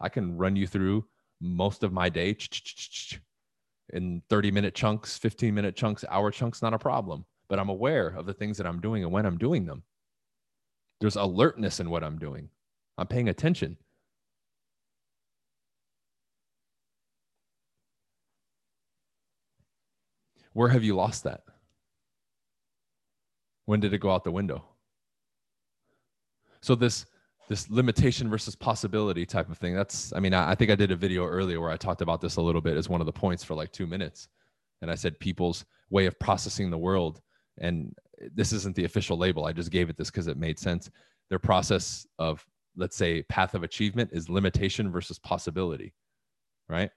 I 0.00 0.08
can 0.08 0.36
run 0.36 0.54
you 0.54 0.68
through 0.68 1.04
most 1.40 1.82
of 1.82 1.92
my 1.92 2.08
day 2.08 2.36
in 3.92 4.22
30 4.30 4.50
minute 4.52 4.74
chunks, 4.74 5.18
15 5.18 5.52
minute 5.52 5.74
chunks, 5.74 6.04
hour 6.08 6.30
chunks, 6.30 6.62
not 6.62 6.74
a 6.74 6.78
problem 6.78 7.26
but 7.52 7.58
I'm 7.58 7.68
aware 7.68 8.06
of 8.06 8.24
the 8.24 8.32
things 8.32 8.56
that 8.56 8.66
I'm 8.66 8.80
doing 8.80 9.04
and 9.04 9.12
when 9.12 9.26
I'm 9.26 9.36
doing 9.36 9.66
them. 9.66 9.82
There's 11.02 11.16
alertness 11.16 11.80
in 11.80 11.90
what 11.90 12.02
I'm 12.02 12.18
doing. 12.18 12.48
I'm 12.96 13.06
paying 13.06 13.28
attention. 13.28 13.76
Where 20.54 20.70
have 20.70 20.82
you 20.82 20.96
lost 20.96 21.24
that? 21.24 21.42
When 23.66 23.80
did 23.80 23.92
it 23.92 23.98
go 23.98 24.10
out 24.10 24.24
the 24.24 24.32
window? 24.32 24.64
So 26.62 26.74
this 26.74 27.04
this 27.50 27.68
limitation 27.68 28.30
versus 28.30 28.56
possibility 28.56 29.26
type 29.26 29.50
of 29.50 29.58
thing. 29.58 29.74
That's 29.74 30.10
I 30.14 30.20
mean, 30.20 30.32
I, 30.32 30.52
I 30.52 30.54
think 30.54 30.70
I 30.70 30.74
did 30.74 30.90
a 30.90 30.96
video 30.96 31.26
earlier 31.26 31.60
where 31.60 31.70
I 31.70 31.76
talked 31.76 32.00
about 32.00 32.22
this 32.22 32.36
a 32.36 32.40
little 32.40 32.62
bit 32.62 32.78
as 32.78 32.88
one 32.88 33.02
of 33.02 33.06
the 33.06 33.12
points 33.12 33.44
for 33.44 33.54
like 33.54 33.72
two 33.72 33.86
minutes. 33.86 34.28
And 34.80 34.90
I 34.90 34.94
said 34.94 35.20
people's 35.20 35.66
way 35.90 36.06
of 36.06 36.18
processing 36.18 36.70
the 36.70 36.78
world. 36.78 37.20
And 37.58 37.94
this 38.34 38.52
isn't 38.52 38.76
the 38.76 38.84
official 38.84 39.16
label. 39.16 39.44
I 39.44 39.52
just 39.52 39.70
gave 39.70 39.90
it 39.90 39.96
this 39.96 40.10
because 40.10 40.26
it 40.26 40.36
made 40.36 40.58
sense. 40.58 40.90
Their 41.28 41.38
process 41.38 42.06
of 42.18 42.44
let's 42.76 42.96
say 42.96 43.22
path 43.22 43.54
of 43.54 43.62
achievement 43.62 44.10
is 44.12 44.28
limitation 44.28 44.90
versus 44.90 45.18
possibility 45.18 45.92
right 46.68 46.90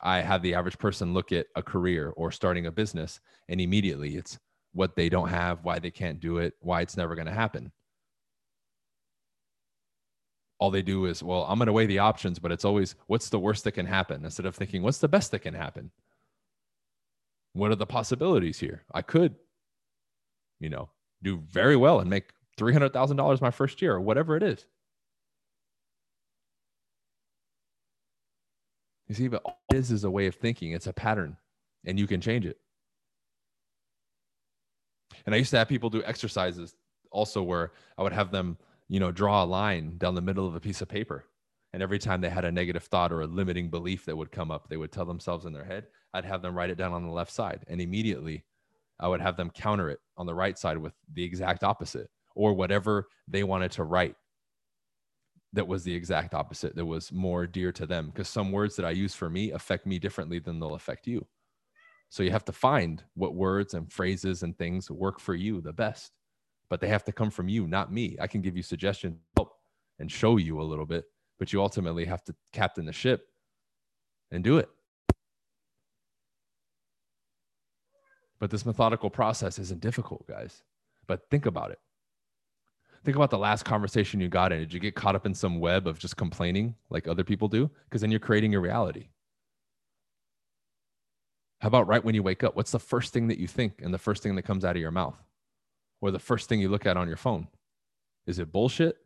i 0.00 0.18
have 0.18 0.42
the 0.42 0.54
average 0.54 0.78
person 0.78 1.14
look 1.14 1.32
at 1.32 1.46
a 1.56 1.62
career 1.62 2.12
or 2.16 2.30
starting 2.30 2.66
a 2.66 2.72
business 2.72 3.20
and 3.48 3.60
immediately 3.60 4.16
it's 4.16 4.38
what 4.72 4.96
they 4.96 5.08
don't 5.08 5.28
have 5.28 5.64
why 5.64 5.78
they 5.78 5.90
can't 5.90 6.20
do 6.20 6.38
it 6.38 6.54
why 6.60 6.80
it's 6.80 6.96
never 6.96 7.14
going 7.14 7.26
to 7.26 7.32
happen 7.32 7.70
all 10.58 10.70
they 10.70 10.82
do 10.82 11.06
is 11.06 11.22
well 11.22 11.44
i'm 11.48 11.58
going 11.58 11.66
to 11.66 11.72
weigh 11.72 11.86
the 11.86 11.98
options 11.98 12.38
but 12.38 12.52
it's 12.52 12.64
always 12.64 12.96
what's 13.06 13.28
the 13.28 13.38
worst 13.38 13.64
that 13.64 13.72
can 13.72 13.86
happen 13.86 14.24
instead 14.24 14.46
of 14.46 14.56
thinking 14.56 14.82
what's 14.82 14.98
the 14.98 15.08
best 15.08 15.30
that 15.30 15.40
can 15.40 15.54
happen 15.54 15.90
what 17.52 17.70
are 17.70 17.76
the 17.76 17.86
possibilities 17.86 18.58
here 18.58 18.84
i 18.94 19.02
could 19.02 19.34
you 20.60 20.68
know 20.68 20.88
do 21.22 21.38
very 21.50 21.76
well 21.76 22.00
and 22.00 22.08
make 22.08 22.32
$300,000 22.58 23.40
my 23.40 23.50
first 23.50 23.80
year 23.80 23.94
or 23.94 24.00
whatever 24.00 24.36
it 24.36 24.42
is. 24.42 24.66
You 29.06 29.14
see, 29.14 29.28
but 29.28 29.42
all 29.44 29.56
is 29.70 30.04
a 30.04 30.10
way 30.10 30.26
of 30.26 30.34
thinking. 30.34 30.72
It's 30.72 30.86
a 30.86 30.92
pattern 30.92 31.36
and 31.86 31.98
you 31.98 32.06
can 32.06 32.20
change 32.20 32.44
it. 32.44 32.58
And 35.24 35.34
I 35.34 35.38
used 35.38 35.50
to 35.50 35.58
have 35.58 35.68
people 35.68 35.88
do 35.88 36.02
exercises 36.04 36.74
also 37.10 37.42
where 37.42 37.72
I 37.96 38.02
would 38.02 38.12
have 38.12 38.30
them, 38.30 38.58
you 38.88 39.00
know, 39.00 39.10
draw 39.10 39.42
a 39.42 39.46
line 39.46 39.96
down 39.96 40.14
the 40.14 40.20
middle 40.20 40.46
of 40.46 40.54
a 40.54 40.60
piece 40.60 40.82
of 40.82 40.88
paper. 40.88 41.24
And 41.72 41.82
every 41.82 41.98
time 41.98 42.20
they 42.20 42.28
had 42.28 42.44
a 42.44 42.52
negative 42.52 42.84
thought 42.84 43.12
or 43.12 43.22
a 43.22 43.26
limiting 43.26 43.70
belief 43.70 44.04
that 44.06 44.16
would 44.16 44.32
come 44.32 44.50
up, 44.50 44.68
they 44.68 44.76
would 44.76 44.92
tell 44.92 45.04
themselves 45.04 45.46
in 45.46 45.52
their 45.52 45.64
head, 45.64 45.86
I'd 46.14 46.24
have 46.24 46.42
them 46.42 46.54
write 46.54 46.70
it 46.70 46.78
down 46.78 46.92
on 46.92 47.04
the 47.04 47.12
left 47.12 47.32
side. 47.32 47.64
And 47.68 47.80
immediately 47.80 48.44
I 49.00 49.08
would 49.08 49.20
have 49.20 49.36
them 49.36 49.50
counter 49.50 49.90
it 49.90 50.00
on 50.16 50.26
the 50.26 50.34
right 50.34 50.58
side 50.58 50.78
with 50.78 50.94
the 51.12 51.22
exact 51.24 51.62
opposite 51.62 52.10
or 52.34 52.54
whatever 52.54 53.08
they 53.26 53.44
wanted 53.44 53.72
to 53.72 53.84
write 53.84 54.14
that 55.52 55.66
was 55.66 55.82
the 55.82 55.94
exact 55.94 56.34
opposite 56.34 56.76
that 56.76 56.84
was 56.84 57.10
more 57.10 57.46
dear 57.46 57.72
to 57.72 57.86
them 57.86 58.06
because 58.06 58.28
some 58.28 58.52
words 58.52 58.76
that 58.76 58.84
i 58.84 58.90
use 58.90 59.14
for 59.14 59.30
me 59.30 59.50
affect 59.52 59.86
me 59.86 59.98
differently 59.98 60.38
than 60.38 60.60
they'll 60.60 60.74
affect 60.74 61.06
you 61.06 61.26
so 62.10 62.22
you 62.22 62.30
have 62.30 62.44
to 62.44 62.52
find 62.52 63.02
what 63.14 63.34
words 63.34 63.74
and 63.74 63.92
phrases 63.92 64.42
and 64.42 64.56
things 64.56 64.90
work 64.90 65.18
for 65.18 65.34
you 65.34 65.60
the 65.60 65.72
best 65.72 66.12
but 66.68 66.80
they 66.80 66.88
have 66.88 67.04
to 67.04 67.12
come 67.12 67.30
from 67.30 67.48
you 67.48 67.66
not 67.66 67.92
me 67.92 68.16
i 68.20 68.26
can 68.26 68.42
give 68.42 68.56
you 68.56 68.62
suggestions 68.62 69.18
help 69.36 69.52
and 69.98 70.10
show 70.12 70.36
you 70.36 70.60
a 70.60 70.62
little 70.62 70.86
bit 70.86 71.04
but 71.38 71.52
you 71.52 71.62
ultimately 71.62 72.04
have 72.04 72.22
to 72.22 72.34
captain 72.52 72.84
the 72.84 72.92
ship 72.92 73.26
and 74.30 74.44
do 74.44 74.58
it 74.58 74.68
but 78.38 78.50
this 78.50 78.66
methodical 78.66 79.10
process 79.10 79.58
isn't 79.58 79.80
difficult 79.80 80.26
guys 80.26 80.62
but 81.06 81.28
think 81.30 81.46
about 81.46 81.70
it 81.70 81.78
think 83.04 83.16
about 83.16 83.30
the 83.30 83.38
last 83.38 83.64
conversation 83.64 84.20
you 84.20 84.28
got 84.28 84.52
in. 84.52 84.58
Did 84.58 84.74
you 84.74 84.80
get 84.80 84.94
caught 84.94 85.14
up 85.14 85.26
in 85.26 85.34
some 85.34 85.60
web 85.60 85.86
of 85.86 85.98
just 85.98 86.16
complaining 86.16 86.74
like 86.90 87.08
other 87.08 87.24
people 87.24 87.48
do? 87.48 87.70
Because 87.84 88.00
then 88.00 88.10
you're 88.10 88.20
creating 88.20 88.52
your 88.52 88.60
reality. 88.60 89.08
How 91.60 91.68
about 91.68 91.88
right 91.88 92.04
when 92.04 92.14
you 92.14 92.22
wake 92.22 92.44
up? 92.44 92.54
What's 92.54 92.70
the 92.70 92.78
first 92.78 93.12
thing 93.12 93.28
that 93.28 93.38
you 93.38 93.48
think 93.48 93.80
and 93.82 93.92
the 93.92 93.98
first 93.98 94.22
thing 94.22 94.36
that 94.36 94.42
comes 94.42 94.64
out 94.64 94.76
of 94.76 94.82
your 94.82 94.90
mouth? 94.90 95.16
Or 96.00 96.10
the 96.10 96.18
first 96.18 96.48
thing 96.48 96.60
you 96.60 96.68
look 96.68 96.86
at 96.86 96.96
on 96.96 97.08
your 97.08 97.16
phone? 97.16 97.48
Is 98.26 98.38
it 98.38 98.52
bullshit? 98.52 98.96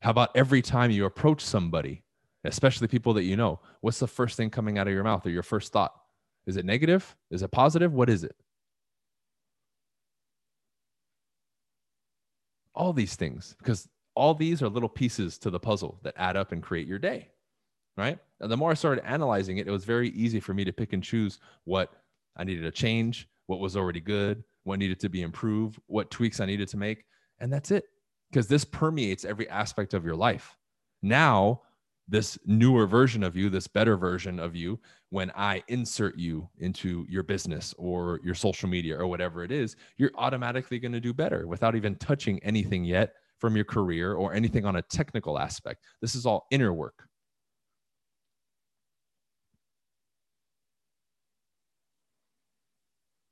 How 0.00 0.10
about 0.10 0.30
every 0.34 0.62
time 0.62 0.90
you 0.90 1.04
approach 1.04 1.42
somebody, 1.42 2.02
especially 2.44 2.88
people 2.88 3.14
that 3.14 3.22
you 3.22 3.36
know, 3.36 3.60
what's 3.80 4.00
the 4.00 4.08
first 4.08 4.36
thing 4.36 4.50
coming 4.50 4.76
out 4.76 4.88
of 4.88 4.92
your 4.92 5.04
mouth 5.04 5.24
or 5.24 5.30
your 5.30 5.44
first 5.44 5.72
thought? 5.72 5.94
Is 6.46 6.56
it 6.56 6.64
negative? 6.64 7.16
Is 7.30 7.42
it 7.42 7.50
positive? 7.50 7.92
What 7.92 8.10
is 8.10 8.24
it? 8.24 8.34
all 12.74 12.92
these 12.92 13.16
things 13.16 13.54
because 13.58 13.88
all 14.14 14.34
these 14.34 14.62
are 14.62 14.68
little 14.68 14.88
pieces 14.88 15.38
to 15.38 15.50
the 15.50 15.60
puzzle 15.60 15.98
that 16.02 16.14
add 16.16 16.36
up 16.36 16.52
and 16.52 16.62
create 16.62 16.86
your 16.86 16.98
day 16.98 17.28
right 17.96 18.18
and 18.40 18.50
the 18.50 18.56
more 18.56 18.70
i 18.70 18.74
started 18.74 19.04
analyzing 19.06 19.58
it 19.58 19.66
it 19.66 19.70
was 19.70 19.84
very 19.84 20.08
easy 20.10 20.40
for 20.40 20.54
me 20.54 20.64
to 20.64 20.72
pick 20.72 20.92
and 20.92 21.02
choose 21.02 21.38
what 21.64 21.92
i 22.36 22.44
needed 22.44 22.62
to 22.62 22.70
change 22.70 23.28
what 23.46 23.60
was 23.60 23.76
already 23.76 24.00
good 24.00 24.42
what 24.64 24.78
needed 24.78 24.98
to 24.98 25.08
be 25.08 25.22
improved 25.22 25.78
what 25.86 26.10
tweaks 26.10 26.40
i 26.40 26.46
needed 26.46 26.68
to 26.68 26.76
make 26.76 27.04
and 27.40 27.52
that's 27.52 27.70
it 27.70 27.84
because 28.30 28.46
this 28.46 28.64
permeates 28.64 29.24
every 29.24 29.48
aspect 29.50 29.92
of 29.92 30.04
your 30.04 30.16
life 30.16 30.56
now 31.02 31.60
this 32.08 32.38
newer 32.44 32.86
version 32.86 33.22
of 33.22 33.36
you, 33.36 33.48
this 33.48 33.66
better 33.66 33.96
version 33.96 34.38
of 34.38 34.56
you, 34.56 34.78
when 35.10 35.30
I 35.36 35.62
insert 35.68 36.18
you 36.18 36.48
into 36.58 37.06
your 37.08 37.22
business 37.22 37.74
or 37.78 38.20
your 38.24 38.34
social 38.34 38.68
media 38.68 38.98
or 38.98 39.06
whatever 39.06 39.44
it 39.44 39.52
is, 39.52 39.76
you're 39.96 40.10
automatically 40.16 40.78
going 40.78 40.92
to 40.92 41.00
do 41.00 41.14
better 41.14 41.46
without 41.46 41.76
even 41.76 41.94
touching 41.96 42.38
anything 42.42 42.84
yet 42.84 43.14
from 43.38 43.56
your 43.56 43.64
career 43.64 44.14
or 44.14 44.34
anything 44.34 44.64
on 44.64 44.76
a 44.76 44.82
technical 44.82 45.38
aspect. 45.38 45.82
This 46.00 46.14
is 46.14 46.26
all 46.26 46.46
inner 46.50 46.72
work. 46.72 47.08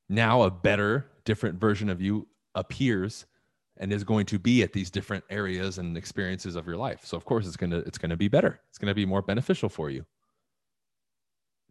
Now, 0.08 0.42
a 0.42 0.50
better, 0.50 1.06
different 1.24 1.60
version 1.60 1.88
of 1.88 2.00
you 2.00 2.26
appears 2.56 3.26
and 3.80 3.92
is 3.92 4.04
going 4.04 4.26
to 4.26 4.38
be 4.38 4.62
at 4.62 4.74
these 4.74 4.90
different 4.90 5.24
areas 5.30 5.78
and 5.78 5.96
experiences 5.96 6.54
of 6.54 6.66
your 6.66 6.76
life. 6.76 7.00
So 7.02 7.16
of 7.16 7.24
course 7.24 7.46
it's 7.46 7.56
to 7.56 7.78
it's 7.78 7.98
to 7.98 8.16
be 8.16 8.28
better. 8.28 8.60
It's 8.68 8.78
to 8.78 8.94
be 8.94 9.06
more 9.06 9.22
beneficial 9.22 9.70
for 9.70 9.90
you. 9.90 10.04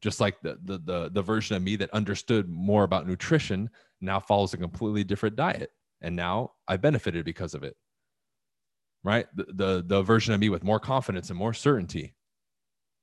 Just 0.02 0.20
like 0.20 0.42
the, 0.42 0.58
the 0.64 0.80
the 0.80 1.10
the 1.14 1.22
version 1.22 1.56
of 1.56 1.62
me 1.62 1.76
that 1.78 1.92
understood 1.92 2.50
more 2.50 2.84
about 2.84 3.08
nutrition 3.08 3.70
now 4.02 4.20
follows 4.20 4.54
a 4.54 4.58
completely 4.58 5.04
different 5.04 5.36
diet 5.36 5.72
and 6.02 6.16
now 6.16 6.54
I 6.68 6.78
benefited 6.78 7.26
because 7.26 7.54
of 7.54 7.64
it. 7.64 7.76
Right? 9.04 9.28
The, 9.36 9.46
the 9.54 9.84
the 9.86 10.02
version 10.02 10.34
of 10.34 10.40
me 10.40 10.50
with 10.50 10.64
more 10.64 10.80
confidence 10.80 11.30
and 11.30 11.38
more 11.38 11.54
certainty 11.54 12.16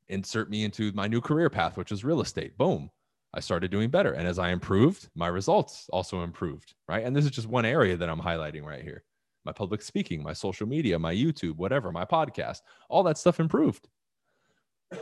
insert 0.09 0.51
me 0.51 0.64
into 0.64 0.92
my 0.92 1.07
new 1.07 1.21
career 1.21 1.49
path 1.49 1.77
which 1.77 1.92
is 1.92 2.05
real 2.05 2.21
estate. 2.21 2.59
Boom. 2.59 2.90
I 3.37 3.40
started 3.40 3.70
doing 3.70 3.90
better. 3.90 4.14
And 4.14 4.27
as 4.27 4.38
I 4.38 4.49
improved, 4.49 5.11
my 5.14 5.27
results 5.29 5.90
also 5.92 6.22
improved, 6.22 6.72
right? 6.88 7.05
And 7.05 7.14
this 7.14 7.27
is 7.27 7.31
just 7.31 7.46
one 7.46 7.66
area 7.66 7.94
that 7.94 8.09
I'm 8.09 8.20
highlighting 8.20 8.64
right 8.64 8.83
here. 8.83 9.05
My 9.44 9.53
public 9.53 9.83
speaking, 9.83 10.22
my 10.22 10.33
social 10.33 10.66
media, 10.66 10.99
my 10.99 11.14
YouTube, 11.14 11.57
whatever, 11.57 11.92
my 11.92 12.07
podcast, 12.07 12.62
all 12.88 13.03
that 13.03 13.18
stuff 13.18 13.38
improved. 13.38 13.88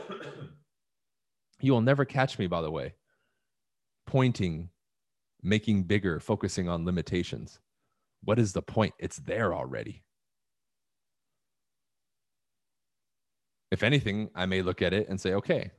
you 1.61 1.71
will 1.71 1.79
never 1.79 2.03
catch 2.03 2.37
me, 2.37 2.47
by 2.47 2.61
the 2.61 2.69
way, 2.69 2.93
pointing, 4.05 4.69
making 5.41 5.83
bigger, 5.83 6.19
focusing 6.19 6.67
on 6.67 6.85
limitations. 6.85 7.59
What 8.25 8.37
is 8.37 8.51
the 8.51 8.61
point? 8.61 8.93
It's 8.99 9.17
there 9.17 9.53
already. 9.53 10.03
If 13.71 13.81
anything, 13.81 14.29
I 14.35 14.45
may 14.45 14.61
look 14.61 14.81
at 14.81 14.93
it 14.93 15.07
and 15.07 15.19
say, 15.19 15.35
okay, 15.35 15.71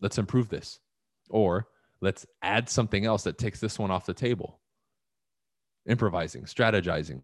let's 0.00 0.16
improve 0.16 0.48
this. 0.48 0.80
Or 1.28 1.68
let's 2.00 2.26
add 2.42 2.68
something 2.68 3.04
else 3.04 3.24
that 3.24 3.38
takes 3.38 3.60
this 3.60 3.78
one 3.78 3.90
off 3.90 4.06
the 4.06 4.14
table. 4.14 4.60
Improvising, 5.86 6.44
strategizing. 6.44 7.22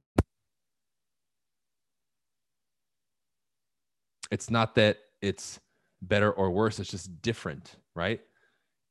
It's 4.31 4.51
not 4.51 4.75
that 4.75 4.99
it's 5.23 5.61
better 6.03 6.31
or 6.33 6.51
worse, 6.51 6.79
it's 6.79 6.91
just 6.91 7.23
different, 7.23 7.77
right? 7.95 8.21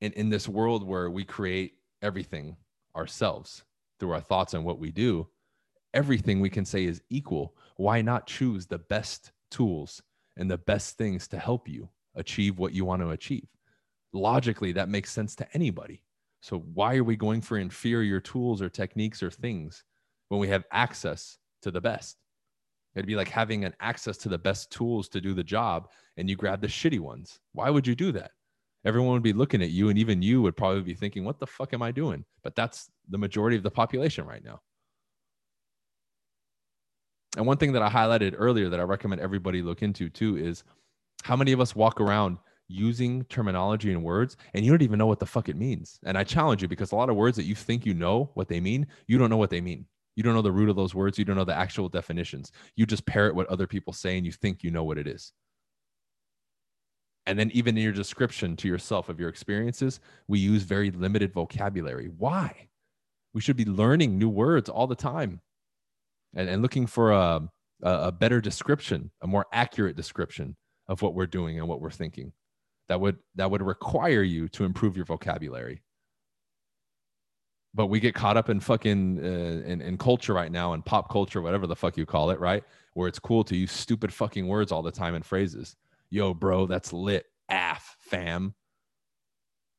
In, 0.02 0.12
in 0.14 0.30
this 0.30 0.48
world 0.48 0.86
where 0.86 1.10
we 1.10 1.24
create 1.24 1.74
everything 2.02 2.58
ourselves 2.96 3.64
through 4.00 4.12
our 4.12 4.22
thoughts 4.22 4.54
and 4.54 4.64
what 4.64 4.80
we 4.80 4.92
do, 4.92 5.28
everything 5.94 6.40
we 6.40 6.50
can 6.50 6.66
say 6.66 6.86
is 6.86 7.02
equal. 7.10 7.56
Why 7.78 8.02
not 8.02 8.28
choose 8.28 8.66
the 8.66 8.78
best 8.78 9.32
tools 9.52 10.02
and 10.38 10.50
the 10.50 10.58
best 10.58 10.98
things 10.98 11.28
to 11.30 11.40
help 11.40 11.68
you 11.68 11.90
achieve 12.16 12.58
what 12.60 12.74
you 12.74 12.86
want 12.86 13.02
to 13.02 13.10
achieve? 13.10 13.48
Logically 14.16 14.72
that 14.72 14.90
makes 14.90 15.12
sense 15.12 15.36
to 15.36 15.48
anybody. 15.54 16.02
So 16.42 16.60
why 16.74 16.96
are 16.96 17.04
we 17.04 17.16
going 17.16 17.42
for 17.42 17.58
inferior 17.58 18.20
tools 18.20 18.62
or 18.62 18.70
techniques 18.70 19.22
or 19.22 19.30
things 19.30 19.84
when 20.30 20.40
we 20.40 20.48
have 20.48 20.64
access 20.72 21.38
to 21.64 21.72
the 21.72 21.82
best? 21.82 22.18
It'd 22.96 23.08
be 23.08 23.16
like 23.16 23.30
having 23.30 23.66
an 23.66 23.74
access 23.82 24.18
to 24.18 24.30
the 24.30 24.38
best 24.38 24.72
tools 24.72 25.10
to 25.10 25.22
do 25.22 25.34
the 25.34 25.44
job 25.44 25.90
and 26.18 26.30
you 26.30 26.36
grab 26.36 26.62
the 26.62 26.68
shitty 26.68 27.00
ones. 27.00 27.40
Why 27.54 27.70
would 27.70 27.86
you 27.86 27.96
do 27.96 28.12
that? 28.14 28.32
Everyone 28.86 29.14
would 29.14 29.24
be 29.24 29.34
looking 29.34 29.62
at 29.62 29.72
you 29.72 29.90
and 29.90 29.98
even 29.98 30.22
you 30.22 30.42
would 30.44 30.56
probably 30.56 30.82
be 30.82 30.94
thinking, 30.94 31.26
what 31.26 31.40
the 31.40 31.48
fuck 31.48 31.74
am 31.74 31.82
I 31.82 31.92
doing? 31.92 32.24
But 32.44 32.56
that's 32.56 32.90
the 33.10 33.18
majority 33.18 33.58
of 33.58 33.64
the 33.64 33.72
population 33.72 34.26
right 34.26 34.44
now. 34.44 34.62
And 37.36 37.46
one 37.46 37.58
thing 37.58 37.74
that 37.74 37.82
I 37.82 37.90
highlighted 37.90 38.36
earlier 38.38 38.70
that 38.70 38.80
I 38.80 38.84
recommend 38.84 39.20
everybody 39.20 39.62
look 39.62 39.82
into 39.82 40.10
too 40.10 40.38
is 40.38 40.64
how 41.24 41.36
many 41.36 41.52
of 41.52 41.60
us 41.60 41.76
walk 41.76 42.00
around 42.00 42.38
using 42.68 43.24
terminology 43.26 43.92
and 43.92 44.04
words 44.04 44.38
and 44.54 44.66
you 44.66 44.72
don't 44.72 44.82
even 44.82 44.98
know 44.98 45.06
what 45.06 45.20
the 45.20 45.26
fuck 45.26 45.50
it 45.50 45.56
means. 45.56 46.00
And 46.04 46.18
I 46.18 46.24
challenge 46.24 46.62
you 46.62 46.68
because 46.68 46.92
a 46.92 46.96
lot 46.96 47.10
of 47.10 47.16
words 47.16 47.38
that 47.38 47.46
you 47.46 47.56
think 47.56 47.86
you 47.86 47.94
know 47.94 48.32
what 48.34 48.48
they 48.48 48.60
mean, 48.60 48.88
you 49.08 49.18
don't 49.18 49.30
know 49.30 49.38
what 49.38 49.50
they 49.50 49.62
mean. 49.62 49.86
You 50.16 50.24
don't 50.24 50.34
know 50.34 50.42
the 50.42 50.52
root 50.52 50.70
of 50.70 50.76
those 50.76 50.96
words. 50.96 51.20
You 51.20 51.26
don't 51.26 51.36
know 51.36 51.44
the 51.44 51.56
actual 51.56 51.90
definitions. 51.90 52.52
You 52.76 52.86
just 52.86 53.06
parrot 53.06 53.36
what 53.36 53.48
other 53.48 53.68
people 53.68 53.94
say 53.94 54.18
and 54.18 54.26
you 54.26 54.32
think 54.32 54.64
you 54.64 54.72
know 54.72 54.84
what 54.84 54.98
it 54.98 55.08
is. 55.08 55.34
And 57.28 57.40
then, 57.40 57.50
even 57.54 57.76
in 57.76 57.84
your 57.84 57.92
description 57.92 58.56
to 58.58 58.68
yourself 58.68 59.10
of 59.10 59.20
your 59.20 59.30
experiences, 59.30 60.00
we 60.28 60.38
use 60.38 60.62
very 60.62 60.92
limited 60.92 61.34
vocabulary. 61.34 62.12
Why? 62.16 62.70
We 63.34 63.42
should 63.42 63.58
be 63.58 63.66
learning 63.66 64.20
new 64.20 64.30
words 64.30 64.70
all 64.70 64.86
the 64.86 64.96
time 64.96 65.42
and, 66.36 66.48
and 66.48 66.62
looking 66.62 66.86
for 66.86 67.12
a, 67.12 67.42
a 67.82 68.12
better 68.12 68.40
description, 68.40 69.10
a 69.22 69.28
more 69.28 69.48
accurate 69.52 69.96
description 69.96 70.56
of 70.88 71.02
what 71.02 71.16
we're 71.16 71.26
doing 71.26 71.58
and 71.58 71.68
what 71.68 71.82
we're 71.82 71.90
thinking 71.90 72.32
that 72.88 73.00
would 73.00 73.18
that 73.36 73.50
would 73.50 73.62
require 73.62 74.24
you 74.24 74.48
to 74.50 74.64
improve 74.64 74.96
your 74.96 75.06
vocabulary. 75.06 75.82
But 77.74 77.88
we 77.88 78.00
get 78.00 78.16
caught 78.16 78.38
up 78.38 78.50
in 78.50 78.60
fucking 78.60 79.20
uh, 79.20 79.68
in, 79.68 79.82
in 79.82 79.98
culture 79.98 80.34
right 80.34 80.52
now 80.52 80.74
and 80.74 80.86
pop 80.86 81.10
culture 81.10 81.42
whatever 81.42 81.68
the 81.68 81.76
fuck 81.76 81.98
you 81.98 82.06
call 82.06 82.30
it 82.32 82.40
right? 82.40 82.64
Where 82.94 83.08
it's 83.08 83.20
cool 83.20 83.44
to 83.46 83.56
use 83.56 83.72
stupid 83.72 84.14
fucking 84.14 84.48
words 84.48 84.72
all 84.72 84.82
the 84.82 84.92
time 84.92 85.16
and 85.16 85.26
phrases. 85.26 85.76
Yo 86.10 86.34
bro 86.34 86.68
that's 86.68 86.94
lit 86.94 87.26
af 87.50 87.98
fam. 88.00 88.54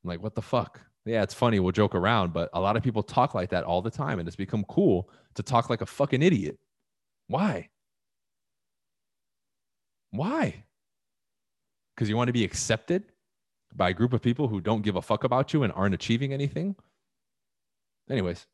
I'm 0.05 0.09
like 0.09 0.23
what 0.23 0.35
the 0.35 0.42
fuck? 0.42 0.81
Yeah 1.05 1.23
it's 1.23 1.35
funny 1.35 1.61
we'll 1.61 1.73
joke 1.73 1.95
around 1.95 2.33
but 2.33 2.51
a 2.53 2.61
lot 2.61 2.77
of 2.77 2.83
people 2.83 3.03
talk 3.03 3.35
like 3.35 3.51
that 3.51 3.64
all 3.64 3.81
the 3.81 3.90
time 3.90 4.19
and 4.19 4.29
it's 4.29 4.37
become 4.37 4.64
cool 4.64 5.09
to 5.35 5.42
talk 5.42 5.71
like 5.71 5.81
a 5.81 5.87
fucking 5.87 6.23
idiot. 6.23 6.59
Why? 7.29 7.69
Why 10.11 10.64
because 11.97 12.09
you 12.09 12.17
want 12.17 12.29
to 12.29 12.33
be 12.33 12.45
accepted 12.45 13.05
by 13.75 13.89
a 13.89 13.95
group 13.95 14.13
of 14.13 14.21
people 14.23 14.49
who 14.49 14.61
don't 14.61 14.83
give 14.83 14.97
a 14.97 15.03
fuck 15.03 15.25
about 15.25 15.53
you 15.53 15.63
and 15.63 15.73
aren't 15.73 15.95
achieving 15.95 16.33
anything. 16.33 16.77
Anyways, 18.11 18.47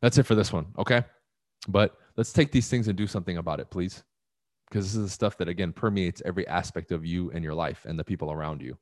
that's 0.00 0.18
it 0.18 0.26
for 0.26 0.34
this 0.34 0.52
one. 0.52 0.66
Okay. 0.78 1.02
But 1.66 1.96
let's 2.16 2.32
take 2.32 2.52
these 2.52 2.68
things 2.68 2.88
and 2.88 2.96
do 2.96 3.06
something 3.06 3.38
about 3.38 3.60
it, 3.60 3.70
please. 3.70 4.04
Because 4.68 4.84
this 4.84 4.96
is 4.96 5.02
the 5.02 5.10
stuff 5.10 5.38
that, 5.38 5.48
again, 5.48 5.72
permeates 5.72 6.22
every 6.24 6.46
aspect 6.46 6.92
of 6.92 7.04
you 7.04 7.30
and 7.30 7.42
your 7.42 7.54
life 7.54 7.84
and 7.86 7.98
the 7.98 8.04
people 8.04 8.30
around 8.30 8.60
you 8.60 8.76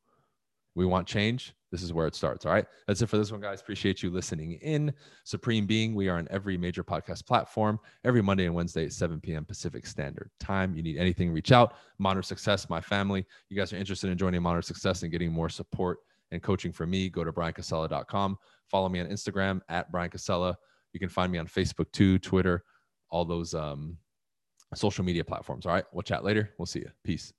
we 0.77 0.85
want 0.85 1.09
change, 1.09 1.55
this 1.73 1.83
is 1.83 1.93
where 1.93 2.07
it 2.07 2.15
starts. 2.15 2.45
All 2.45 2.53
right. 2.53 2.67
That's 2.87 3.01
it 3.03 3.09
for 3.09 3.17
this 3.17 3.33
one, 3.33 3.41
guys. 3.41 3.61
Appreciate 3.61 4.03
you 4.03 4.11
listening 4.11 4.53
in. 4.63 4.93
Supreme 5.25 5.67
Being, 5.67 5.95
we 5.95 6.09
are 6.09 6.19
on 6.19 6.29
every 6.31 6.57
major 6.57 6.85
podcast 6.85 7.27
platform 7.27 7.81
every 8.05 8.23
Monday 8.23 8.45
and 8.45 8.55
Wednesday 8.55 8.85
at 8.85 8.93
7 8.93 9.19
p.m. 9.21 9.45
Pacific 9.45 9.87
Standard 9.87 10.31
Time. 10.39 10.77
You 10.77 10.83
need 10.83 10.99
anything, 10.99 11.33
reach 11.33 11.51
out. 11.51 11.75
Modern 11.99 12.23
Success, 12.23 12.69
my 12.69 12.81
family. 12.81 13.25
You 13.49 13.57
guys 13.57 13.73
are 13.73 13.77
interested 13.77 14.11
in 14.11 14.19
joining 14.19 14.43
Modern 14.43 14.63
Success 14.63 15.03
and 15.03 15.11
getting 15.11 15.33
more 15.33 15.49
support 15.49 15.99
and 16.31 16.43
coaching 16.43 16.73
from 16.73 16.91
me, 16.91 17.09
go 17.09 17.25
to 17.25 17.33
bryancasella.com. 17.33 18.37
Follow 18.71 18.89
me 18.89 19.01
on 19.01 19.07
Instagram 19.07 19.61
at 19.69 19.91
Bryan 19.91 20.11
Casella. 20.11 20.57
You 20.93 21.01
can 21.01 21.09
find 21.09 21.33
me 21.33 21.39
on 21.39 21.47
Facebook 21.47 21.91
too, 21.93 22.19
Twitter, 22.19 22.65
all 23.11 23.25
those 23.25 23.55
um, 23.55 23.97
social 24.75 25.05
media 25.05 25.25
platforms. 25.25 25.65
All 25.65 25.73
right. 25.73 25.85
We'll 25.93 26.03
chat 26.03 26.23
later. 26.23 26.51
We'll 26.59 26.67
see 26.67 26.81
you. 26.81 26.91
Peace. 27.03 27.33